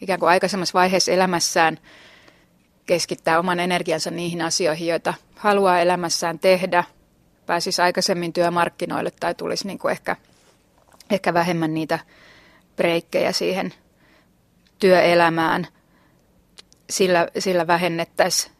ikään 0.00 0.20
kuin 0.20 0.30
aikaisemmassa 0.30 0.78
vaiheessa 0.78 1.12
elämässään 1.12 1.78
keskittää 2.86 3.38
oman 3.38 3.60
energiansa 3.60 4.10
niihin 4.10 4.42
asioihin, 4.42 4.88
joita 4.88 5.14
haluaa 5.36 5.80
elämässään 5.80 6.38
tehdä, 6.38 6.84
pääsisi 7.46 7.82
aikaisemmin 7.82 8.32
työmarkkinoille 8.32 9.10
tai 9.20 9.34
tulisi 9.34 9.66
niin 9.66 9.78
kuin 9.78 9.92
ehkä, 9.92 10.16
ehkä 11.10 11.34
vähemmän 11.34 11.74
niitä 11.74 11.98
breikkejä 12.76 13.32
siihen 13.32 13.74
työelämään. 14.78 15.66
Sillä, 16.90 17.28
sillä 17.38 17.66
vähennettäisiin 17.66 18.52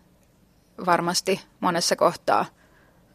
varmasti 0.87 1.41
monessa 1.61 1.97
kohtaa 1.97 2.47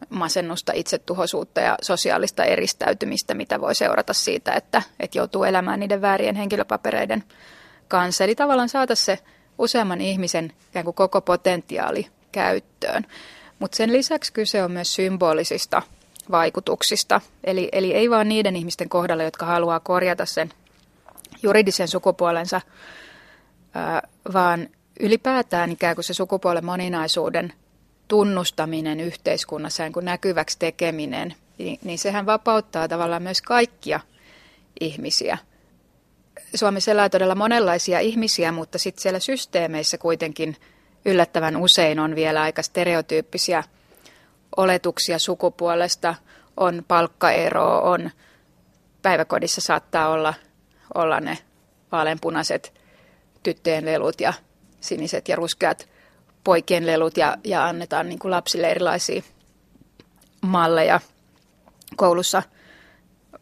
masennusta, 0.08 0.72
itsetuhoisuutta 0.74 1.60
ja 1.60 1.76
sosiaalista 1.82 2.44
eristäytymistä, 2.44 3.34
mitä 3.34 3.60
voi 3.60 3.74
seurata 3.74 4.12
siitä, 4.12 4.52
että, 4.52 4.82
että 5.00 5.18
joutuu 5.18 5.44
elämään 5.44 5.80
niiden 5.80 6.02
väärien 6.02 6.36
henkilöpapereiden 6.36 7.24
kanssa. 7.88 8.24
Eli 8.24 8.34
tavallaan 8.34 8.68
saada 8.68 8.94
se 8.94 9.18
useamman 9.58 10.00
ihmisen 10.00 10.52
ikään 10.68 10.84
kuin 10.84 10.94
koko 10.94 11.20
potentiaali 11.20 12.06
käyttöön. 12.32 13.06
Mutta 13.58 13.76
sen 13.76 13.92
lisäksi 13.92 14.32
kyse 14.32 14.64
on 14.64 14.72
myös 14.72 14.94
symbolisista 14.94 15.82
vaikutuksista. 16.30 17.20
Eli, 17.44 17.68
eli 17.72 17.94
ei 17.94 18.10
vain 18.10 18.28
niiden 18.28 18.56
ihmisten 18.56 18.88
kohdalla, 18.88 19.22
jotka 19.22 19.46
haluaa 19.46 19.80
korjata 19.80 20.26
sen 20.26 20.52
juridisen 21.42 21.88
sukupuolensa, 21.88 22.60
vaan 24.32 24.68
ylipäätään 25.00 25.70
ikään 25.70 25.94
kuin 25.94 26.04
se 26.04 26.14
sukupuolen 26.14 26.64
moninaisuuden 26.64 27.52
tunnustaminen 28.12 29.00
yhteiskunnassa, 29.00 29.82
niin 29.82 29.92
kuin 29.92 30.04
näkyväksi 30.04 30.58
tekeminen, 30.58 31.34
niin, 31.58 31.78
niin 31.84 31.98
sehän 31.98 32.26
vapauttaa 32.26 32.88
tavallaan 32.88 33.22
myös 33.22 33.42
kaikkia 33.42 34.00
ihmisiä. 34.80 35.38
Suomessa 36.54 36.90
elää 36.90 37.08
todella 37.08 37.34
monenlaisia 37.34 38.00
ihmisiä, 38.00 38.52
mutta 38.52 38.78
sitten 38.78 39.02
siellä 39.02 39.18
systeemeissä 39.18 39.98
kuitenkin 39.98 40.56
yllättävän 41.04 41.56
usein 41.56 41.98
on 41.98 42.14
vielä 42.14 42.42
aika 42.42 42.62
stereotyyppisiä 42.62 43.64
oletuksia 44.56 45.18
sukupuolesta, 45.18 46.14
on 46.56 46.84
palkkaero, 46.88 47.78
on 47.78 48.10
päiväkodissa 49.02 49.60
saattaa 49.60 50.08
olla, 50.08 50.34
olla 50.94 51.20
ne 51.20 51.38
vaaleanpunaiset 51.92 52.80
tyttöjen 53.42 53.84
lelut 53.84 54.20
ja 54.20 54.32
siniset 54.80 55.28
ja 55.28 55.36
ruskeat 55.36 55.91
poikien 56.44 56.86
lelut 56.86 57.16
ja, 57.16 57.36
ja 57.44 57.64
annetaan 57.64 58.08
niin 58.08 58.18
kuin 58.18 58.30
lapsille 58.30 58.70
erilaisia 58.70 59.22
malleja. 60.40 61.00
Koulussa 61.96 62.42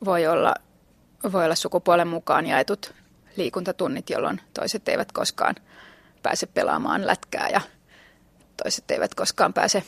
voi 0.05 0.27
olla, 0.27 0.55
voi 1.33 1.45
olla 1.45 1.55
sukupuolen 1.55 2.09
mukaan 2.09 2.47
jaetut 2.47 2.95
liikuntatunnit, 3.37 4.11
jolloin 4.11 4.41
toiset 4.55 4.89
eivät 4.89 5.13
koskaan 5.13 5.55
pääse 6.23 6.47
pelaamaan 6.47 7.07
lätkää 7.07 7.49
ja 7.49 7.61
toiset 8.63 8.91
eivät 8.91 9.15
koskaan 9.15 9.53
pääse, 9.53 9.83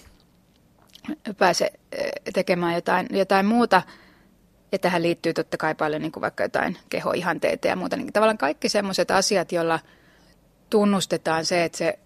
pääse 1.38 1.72
eh, 1.92 2.10
tekemään 2.34 2.74
jotain, 2.74 3.06
jotain 3.10 3.46
muuta. 3.46 3.82
Ja 4.72 4.78
tähän 4.78 5.02
liittyy 5.02 5.34
totta 5.34 5.56
kai 5.56 5.74
paljon 5.74 6.02
niin 6.02 6.12
kuin 6.12 6.20
vaikka 6.20 6.42
jotain 6.42 6.78
kehoihanteita 6.88 7.68
ja 7.68 7.76
muuta. 7.76 7.96
Niin 7.96 8.12
tavallaan 8.12 8.38
kaikki 8.38 8.68
sellaiset 8.68 9.10
asiat, 9.10 9.52
joilla– 9.52 9.80
tunnustetaan 10.72 11.44
se, 11.44 11.64
että 11.64 11.78
se 11.78 11.98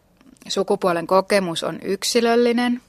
sukupuolen 0.49 1.07
kokemus 1.07 1.65
on 1.65 1.79
yksilöllinen. 1.83 2.83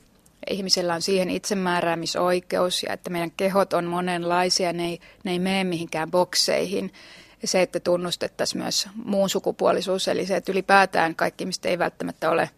Ihmisellä 0.49 0.93
on 0.93 1.01
siihen 1.01 1.29
itsemääräämisoikeus 1.29 2.83
ja 2.83 2.93
että 2.93 3.09
meidän 3.09 3.31
kehot 3.37 3.73
on 3.73 3.85
monenlaisia, 3.85 4.73
ne 4.73 4.85
ei, 4.85 4.99
ne 5.23 5.31
ei 5.31 5.39
mene 5.39 5.63
mihinkään 5.63 6.11
bokseihin. 6.11 6.93
Ja 7.41 7.47
se, 7.47 7.61
että 7.61 7.79
tunnustettaisiin 7.79 8.61
myös 8.61 8.89
muun 9.05 9.29
sukupuolisuus, 9.29 10.07
eli 10.07 10.25
se, 10.25 10.35
että 10.35 10.51
ylipäätään 10.51 11.15
kaikki 11.15 11.43
ihmiset 11.43 11.65
ei 11.65 11.79
välttämättä 11.79 12.29
ole 12.29 12.49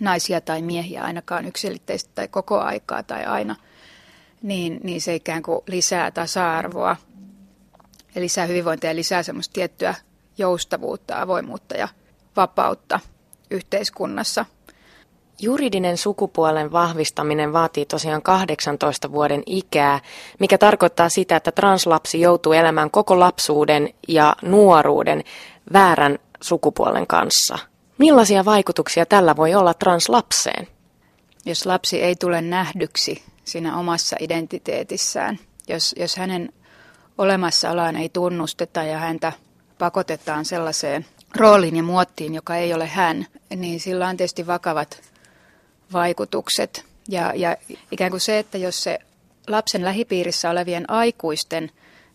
naisia 0.00 0.40
tai 0.40 0.62
miehiä 0.62 1.02
ainakaan 1.02 1.46
yksilitteistä 1.46 2.10
tai 2.14 2.28
koko 2.28 2.60
aikaa 2.60 3.02
tai 3.02 3.24
aina, 3.24 3.56
niin, 4.42 4.80
niin 4.82 5.00
se 5.00 5.14
ikään 5.14 5.42
kuin 5.42 5.60
lisää 5.66 6.10
tasa-arvoa 6.10 6.96
ja 8.14 8.20
lisää 8.20 8.46
hyvinvointia 8.46 8.90
ja 8.90 8.96
lisää 8.96 9.22
semmoista 9.22 9.52
tiettyä 9.52 9.94
joustavuutta, 10.38 11.20
avoimuutta 11.20 11.76
ja 11.76 11.88
vapautta 12.36 13.00
yhteiskunnassa. 13.50 14.44
Juridinen 15.42 15.96
sukupuolen 15.96 16.72
vahvistaminen 16.72 17.52
vaatii 17.52 17.86
tosiaan 17.86 18.22
18 18.22 19.12
vuoden 19.12 19.42
ikää, 19.46 20.00
mikä 20.38 20.58
tarkoittaa 20.58 21.08
sitä, 21.08 21.36
että 21.36 21.52
translapsi 21.52 22.20
joutuu 22.20 22.52
elämään 22.52 22.90
koko 22.90 23.20
lapsuuden 23.20 23.94
ja 24.08 24.36
nuoruuden 24.42 25.24
väärän 25.72 26.18
sukupuolen 26.40 27.06
kanssa. 27.06 27.58
Millaisia 27.98 28.44
vaikutuksia 28.44 29.06
tällä 29.06 29.36
voi 29.36 29.54
olla 29.54 29.74
translapseen? 29.74 30.66
Jos 31.46 31.66
lapsi 31.66 32.02
ei 32.02 32.16
tule 32.16 32.40
nähdyksi 32.40 33.22
siinä 33.44 33.76
omassa 33.76 34.16
identiteetissään, 34.20 35.38
jos, 35.68 35.94
jos 35.98 36.16
hänen 36.16 36.52
olemassaoloaan 37.18 37.96
ei 37.96 38.08
tunnusteta 38.08 38.82
ja 38.82 38.98
häntä 38.98 39.32
pakotetaan 39.78 40.44
sellaiseen 40.44 41.06
rooliin 41.36 41.76
ja 41.76 41.82
muottiin, 41.82 42.34
joka 42.34 42.56
ei 42.56 42.74
ole 42.74 42.86
hän, 42.86 43.26
niin 43.56 43.80
sillä 43.80 44.08
on 44.08 44.16
tietysti 44.16 44.46
vakavat 44.46 45.02
vaikutukset. 45.92 46.84
Ja, 47.08 47.32
ja 47.34 47.56
ikään 47.92 48.10
kuin 48.10 48.20
se, 48.20 48.38
että 48.38 48.58
jos 48.58 48.82
se 48.82 48.98
lapsen 49.48 49.84
lähipiirissä 49.84 50.50
olevien 50.50 50.90
aikuisten 50.90 51.70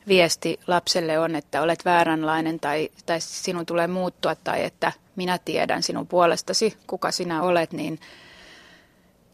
viesti 0.08 0.60
lapselle 0.68 1.20
on, 1.20 1.36
että 1.36 1.62
olet 1.62 1.86
vääränlainen 1.86 2.60
tai, 2.60 2.90
tai 3.06 3.22
sinun 3.22 3.66
tulee 3.66 3.88
muuttua 3.88 4.36
tai 4.36 4.64
että 4.64 4.92
minä 5.16 5.40
tiedän 5.46 5.84
sinun 5.84 6.08
puolestasi, 6.08 6.78
kuka 6.88 7.12
sinä 7.12 7.42
olet, 7.42 7.72
niin, 7.74 8.00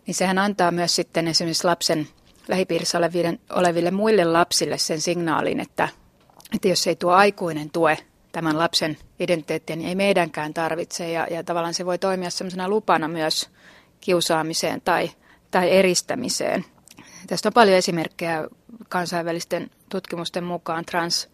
niin 0.08 0.15
sehän 0.15 0.38
antaa 0.38 0.72
myös 0.72 0.96
sitten 0.96 1.28
esimerkiksi 1.28 1.67
lapsen 1.67 2.08
lähipiirissä 2.48 2.98
oleville, 2.98 3.39
oleville 3.50 3.91
muille 3.91 4.26
lapsille 4.26 4.78
sen 4.78 5.02
signaalin, 5.02 5.60
että, 5.60 5.89
että 6.56 6.67
jos 6.67 6.88
ei 6.88 6.96
tuo 6.96 7.12
aikuinen 7.12 7.70
tue 7.70 7.98
tämän 8.32 8.58
lapsen 8.58 8.98
identiteettiä, 9.20 9.76
niin 9.76 9.89
ei 9.89 9.96
meidänkään 9.96 10.54
tarvitse. 10.54 11.12
Ja, 11.12 11.28
ja 11.32 11.44
tavallaan 11.44 11.74
se 11.74 11.86
voi 11.86 11.98
toimia 11.98 12.30
sellaisena 12.30 12.70
lupana 12.70 13.08
myös 13.08 13.50
kiusaamiseen 14.02 14.82
tai, 14.82 15.12
tai 15.52 15.72
eristämiseen. 15.72 16.65
Tästä 17.28 17.50
on 17.50 17.54
paljon 17.54 17.78
esimerkkejä 17.78 18.48
kansainvälisten 18.89 19.70
tutkimusten 19.89 20.44
mukaan 20.44 20.86
trans 20.86 21.30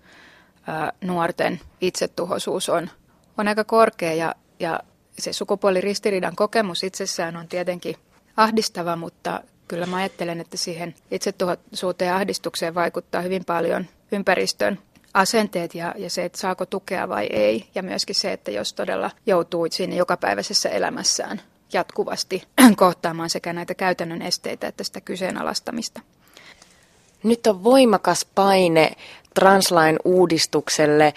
nuorten 1.02 1.60
itsetuhoisuus 1.82 2.70
on, 2.70 2.90
on 3.38 3.48
aika 3.48 3.64
korkea 3.64 4.14
ja, 4.14 4.36
ja 4.60 4.80
se 5.20 5.34
sukupuoliristiriidan 5.34 6.36
kokemus 6.36 6.84
itsessään 6.84 7.38
on 7.38 7.48
tietenkin 7.48 7.96
ahdistava, 8.38 8.96
mutta 8.96 9.42
kyllä 9.68 9.86
mä 9.86 9.96
ajattelen, 9.96 10.42
että 10.42 10.58
siihen 10.58 10.96
itsetuhoisuuteen 11.12 12.10
ja 12.10 12.16
ahdistukseen 12.16 12.76
vaikuttaa 12.76 13.22
hyvin 13.22 13.46
paljon 13.46 13.86
ympäristön 14.12 14.80
asenteet 15.18 15.76
ja, 15.76 15.94
ja 15.98 16.10
se, 16.10 16.26
että 16.26 16.38
saako 16.38 16.66
tukea 16.66 17.10
vai 17.10 17.28
ei. 17.32 17.68
Ja 17.76 17.84
myöskin 17.84 18.16
se, 18.16 18.34
että 18.34 18.52
jos 18.52 18.74
todella 18.74 19.12
joutuu 19.26 19.68
siinä 19.72 19.96
jokapäiväisessä 19.96 20.70
elämässään 20.70 21.42
jatkuvasti 21.74 22.44
kohtaamaan 22.76 23.30
sekä 23.30 23.54
näitä 23.54 23.76
käytännön 23.76 24.22
esteitä 24.22 24.68
että 24.68 24.84
sitä 24.84 25.02
kyseenalaistamista. 25.02 26.02
Nyt 27.24 27.48
on 27.48 27.64
voimakas 27.64 28.26
paine 28.36 28.92
translain 29.34 30.00
uudistukselle. 30.06 31.14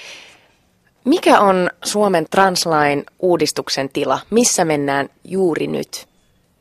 Mikä 1.04 1.40
on 1.40 1.70
Suomen 1.84 2.26
translain 2.30 3.04
uudistuksen 3.18 3.88
tila? 3.88 4.20
Missä 4.30 4.64
mennään 4.64 5.08
juuri 5.24 5.66
nyt? 5.66 6.06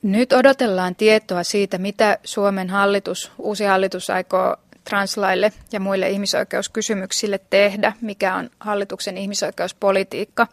Nyt 0.01 0.33
odotellaan 0.33 0.95
tietoa 0.95 1.43
siitä, 1.43 1.77
mitä 1.77 2.17
Suomen 2.23 2.69
hallitus, 2.69 3.31
uusi 3.37 3.65
hallitus 3.65 4.09
aikoo 4.09 4.55
translaille 4.89 5.51
ja 5.71 5.79
muille 5.79 6.09
ihmisoikeuskysymyksille 6.09 7.39
tehdä, 7.49 7.93
mikä 8.01 8.35
on 8.35 8.49
hallituksen 8.59 9.17
ihmisoikeuspolitiikka. 9.17 10.47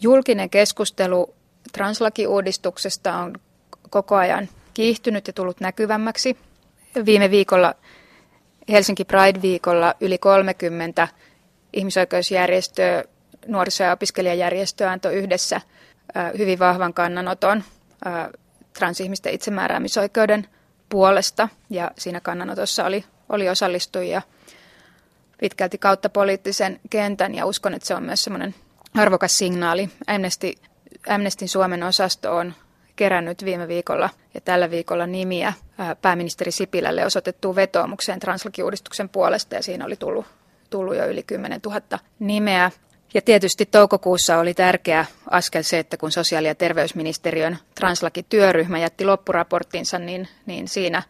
Julkinen 0.00 0.50
keskustelu 0.50 1.34
translakiuudistuksesta 1.72 3.16
on 3.16 3.34
koko 3.90 4.16
ajan 4.16 4.48
kiihtynyt 4.74 5.26
ja 5.26 5.32
tullut 5.32 5.60
näkyvämmäksi. 5.60 6.36
Viime 7.06 7.30
viikolla 7.30 7.74
Helsinki 8.68 9.04
Pride-viikolla 9.04 9.94
yli 10.00 10.18
30 10.18 11.08
ihmisoikeusjärjestöä, 11.72 13.04
nuoriso- 13.46 13.84
ja 13.84 13.92
opiskelijajärjestöä 13.92 14.90
antoi 14.90 15.14
yhdessä 15.14 15.60
hyvin 16.38 16.58
vahvan 16.58 16.94
kannanoton 16.94 17.64
transihmisten 18.78 19.34
itsemääräämisoikeuden 19.34 20.46
puolesta. 20.90 21.48
Ja 21.70 21.90
siinä 21.98 22.20
kannanotossa 22.20 22.84
oli, 22.84 23.04
oli 23.28 23.48
osallistujia 23.48 24.22
pitkälti 25.40 25.78
kautta 25.78 26.08
poliittisen 26.08 26.80
kentän 26.90 27.34
ja 27.34 27.46
uskon, 27.46 27.74
että 27.74 27.88
se 27.88 27.94
on 27.94 28.02
myös 28.02 28.24
semmoinen 28.24 28.54
arvokas 28.94 29.38
signaali. 29.38 29.90
Amnesty, 30.06 30.52
Amnestin 31.08 31.48
Suomen 31.48 31.82
osasto 31.82 32.36
on 32.36 32.54
kerännyt 32.96 33.44
viime 33.44 33.68
viikolla 33.68 34.10
ja 34.34 34.40
tällä 34.40 34.70
viikolla 34.70 35.06
nimiä 35.06 35.52
pääministeri 36.02 36.50
Sipilälle 36.50 37.06
osoitettuun 37.06 37.56
vetoomukseen 37.56 38.20
translakiuudistuksen 38.20 39.08
puolesta 39.08 39.54
ja 39.54 39.62
siinä 39.62 39.84
oli 39.84 39.96
tullut, 39.96 40.26
tullut 40.70 40.96
jo 40.96 41.06
yli 41.06 41.22
10 41.22 41.60
000 41.66 41.80
nimeä. 42.18 42.70
Ja 43.14 43.22
tietysti 43.22 43.66
toukokuussa 43.66 44.38
oli 44.38 44.54
tärkeä 44.54 45.06
askel 45.30 45.62
se, 45.62 45.78
että 45.78 45.96
kun 45.96 46.12
sosiaali- 46.12 46.46
ja 46.46 46.54
terveysministeriön 46.54 47.58
translakityöryhmä 47.74 48.78
jätti 48.78 49.04
loppuraporttinsa, 49.04 49.98
niin, 49.98 50.28
niin 50.46 50.68
siinä 50.68 51.02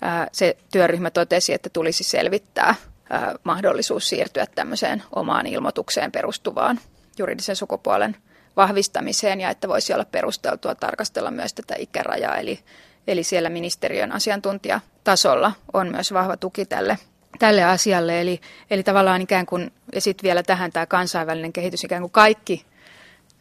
ää, 0.00 0.28
se 0.32 0.56
työryhmä 0.72 1.10
totesi, 1.10 1.52
että 1.52 1.70
tulisi 1.70 2.04
selvittää 2.04 2.74
ää, 3.10 3.34
mahdollisuus 3.44 4.08
siirtyä 4.08 4.46
tämmöiseen 4.54 5.02
omaan 5.12 5.46
ilmoitukseen 5.46 6.12
perustuvaan 6.12 6.80
juridisen 7.18 7.56
sukupuolen 7.56 8.16
vahvistamiseen 8.56 9.40
ja 9.40 9.50
että 9.50 9.68
voisi 9.68 9.94
olla 9.94 10.04
perusteltua 10.04 10.74
tarkastella 10.74 11.30
myös 11.30 11.54
tätä 11.54 11.74
ikärajaa. 11.78 12.36
Eli, 12.36 12.58
eli 13.06 13.24
siellä 13.24 13.48
ministeriön 13.48 14.12
asiantuntijatasolla 14.12 15.52
on 15.72 15.90
myös 15.90 16.12
vahva 16.12 16.36
tuki 16.36 16.66
tälle, 16.66 16.98
tälle 17.40 17.64
asialle. 17.64 18.20
Eli, 18.20 18.40
eli 18.70 18.82
tavallaan 18.82 19.22
ikään 19.22 19.46
kuin, 19.46 19.72
ja 19.94 20.00
sitten 20.00 20.22
vielä 20.22 20.42
tähän 20.42 20.72
tämä 20.72 20.86
kansainvälinen 20.86 21.52
kehitys, 21.52 21.84
ikään 21.84 22.02
kuin 22.02 22.12
kaikki 22.12 22.66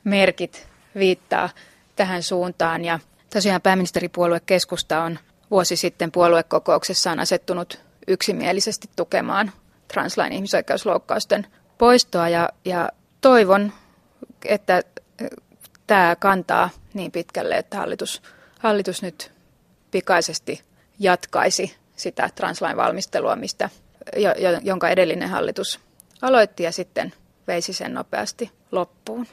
merkit 0.03 0.67
viittaa 0.95 1.49
tähän 1.95 2.23
suuntaan. 2.23 2.85
Ja 2.85 2.99
tosiaan 3.33 3.61
pääministeripuolue 3.61 4.39
Keskusta 4.45 5.03
on 5.03 5.19
vuosi 5.51 5.75
sitten 5.75 6.11
puoluekokouksessaan 6.11 7.19
asettunut 7.19 7.79
yksimielisesti 8.07 8.89
tukemaan 8.95 9.51
translain 9.93 10.33
ihmisoikeusloukkausten 10.33 11.47
poistoa 11.77 12.29
ja, 12.29 12.49
ja 12.65 12.89
toivon, 13.21 13.73
että 14.45 14.81
tämä 15.87 16.15
kantaa 16.15 16.69
niin 16.93 17.11
pitkälle, 17.11 17.57
että 17.57 17.77
hallitus, 17.77 18.21
hallitus 18.59 19.01
nyt 19.01 19.31
pikaisesti 19.91 20.61
jatkaisi 20.99 21.75
sitä 21.95 22.29
translain 22.35 22.77
valmistelua, 22.77 23.35
mistä, 23.35 23.69
jonka 24.63 24.89
edellinen 24.89 25.29
hallitus 25.29 25.79
aloitti 26.21 26.63
ja 26.63 26.71
sitten 26.71 27.13
veisi 27.47 27.73
sen 27.73 27.93
nopeasti 27.93 28.51
loppuun. 28.71 29.27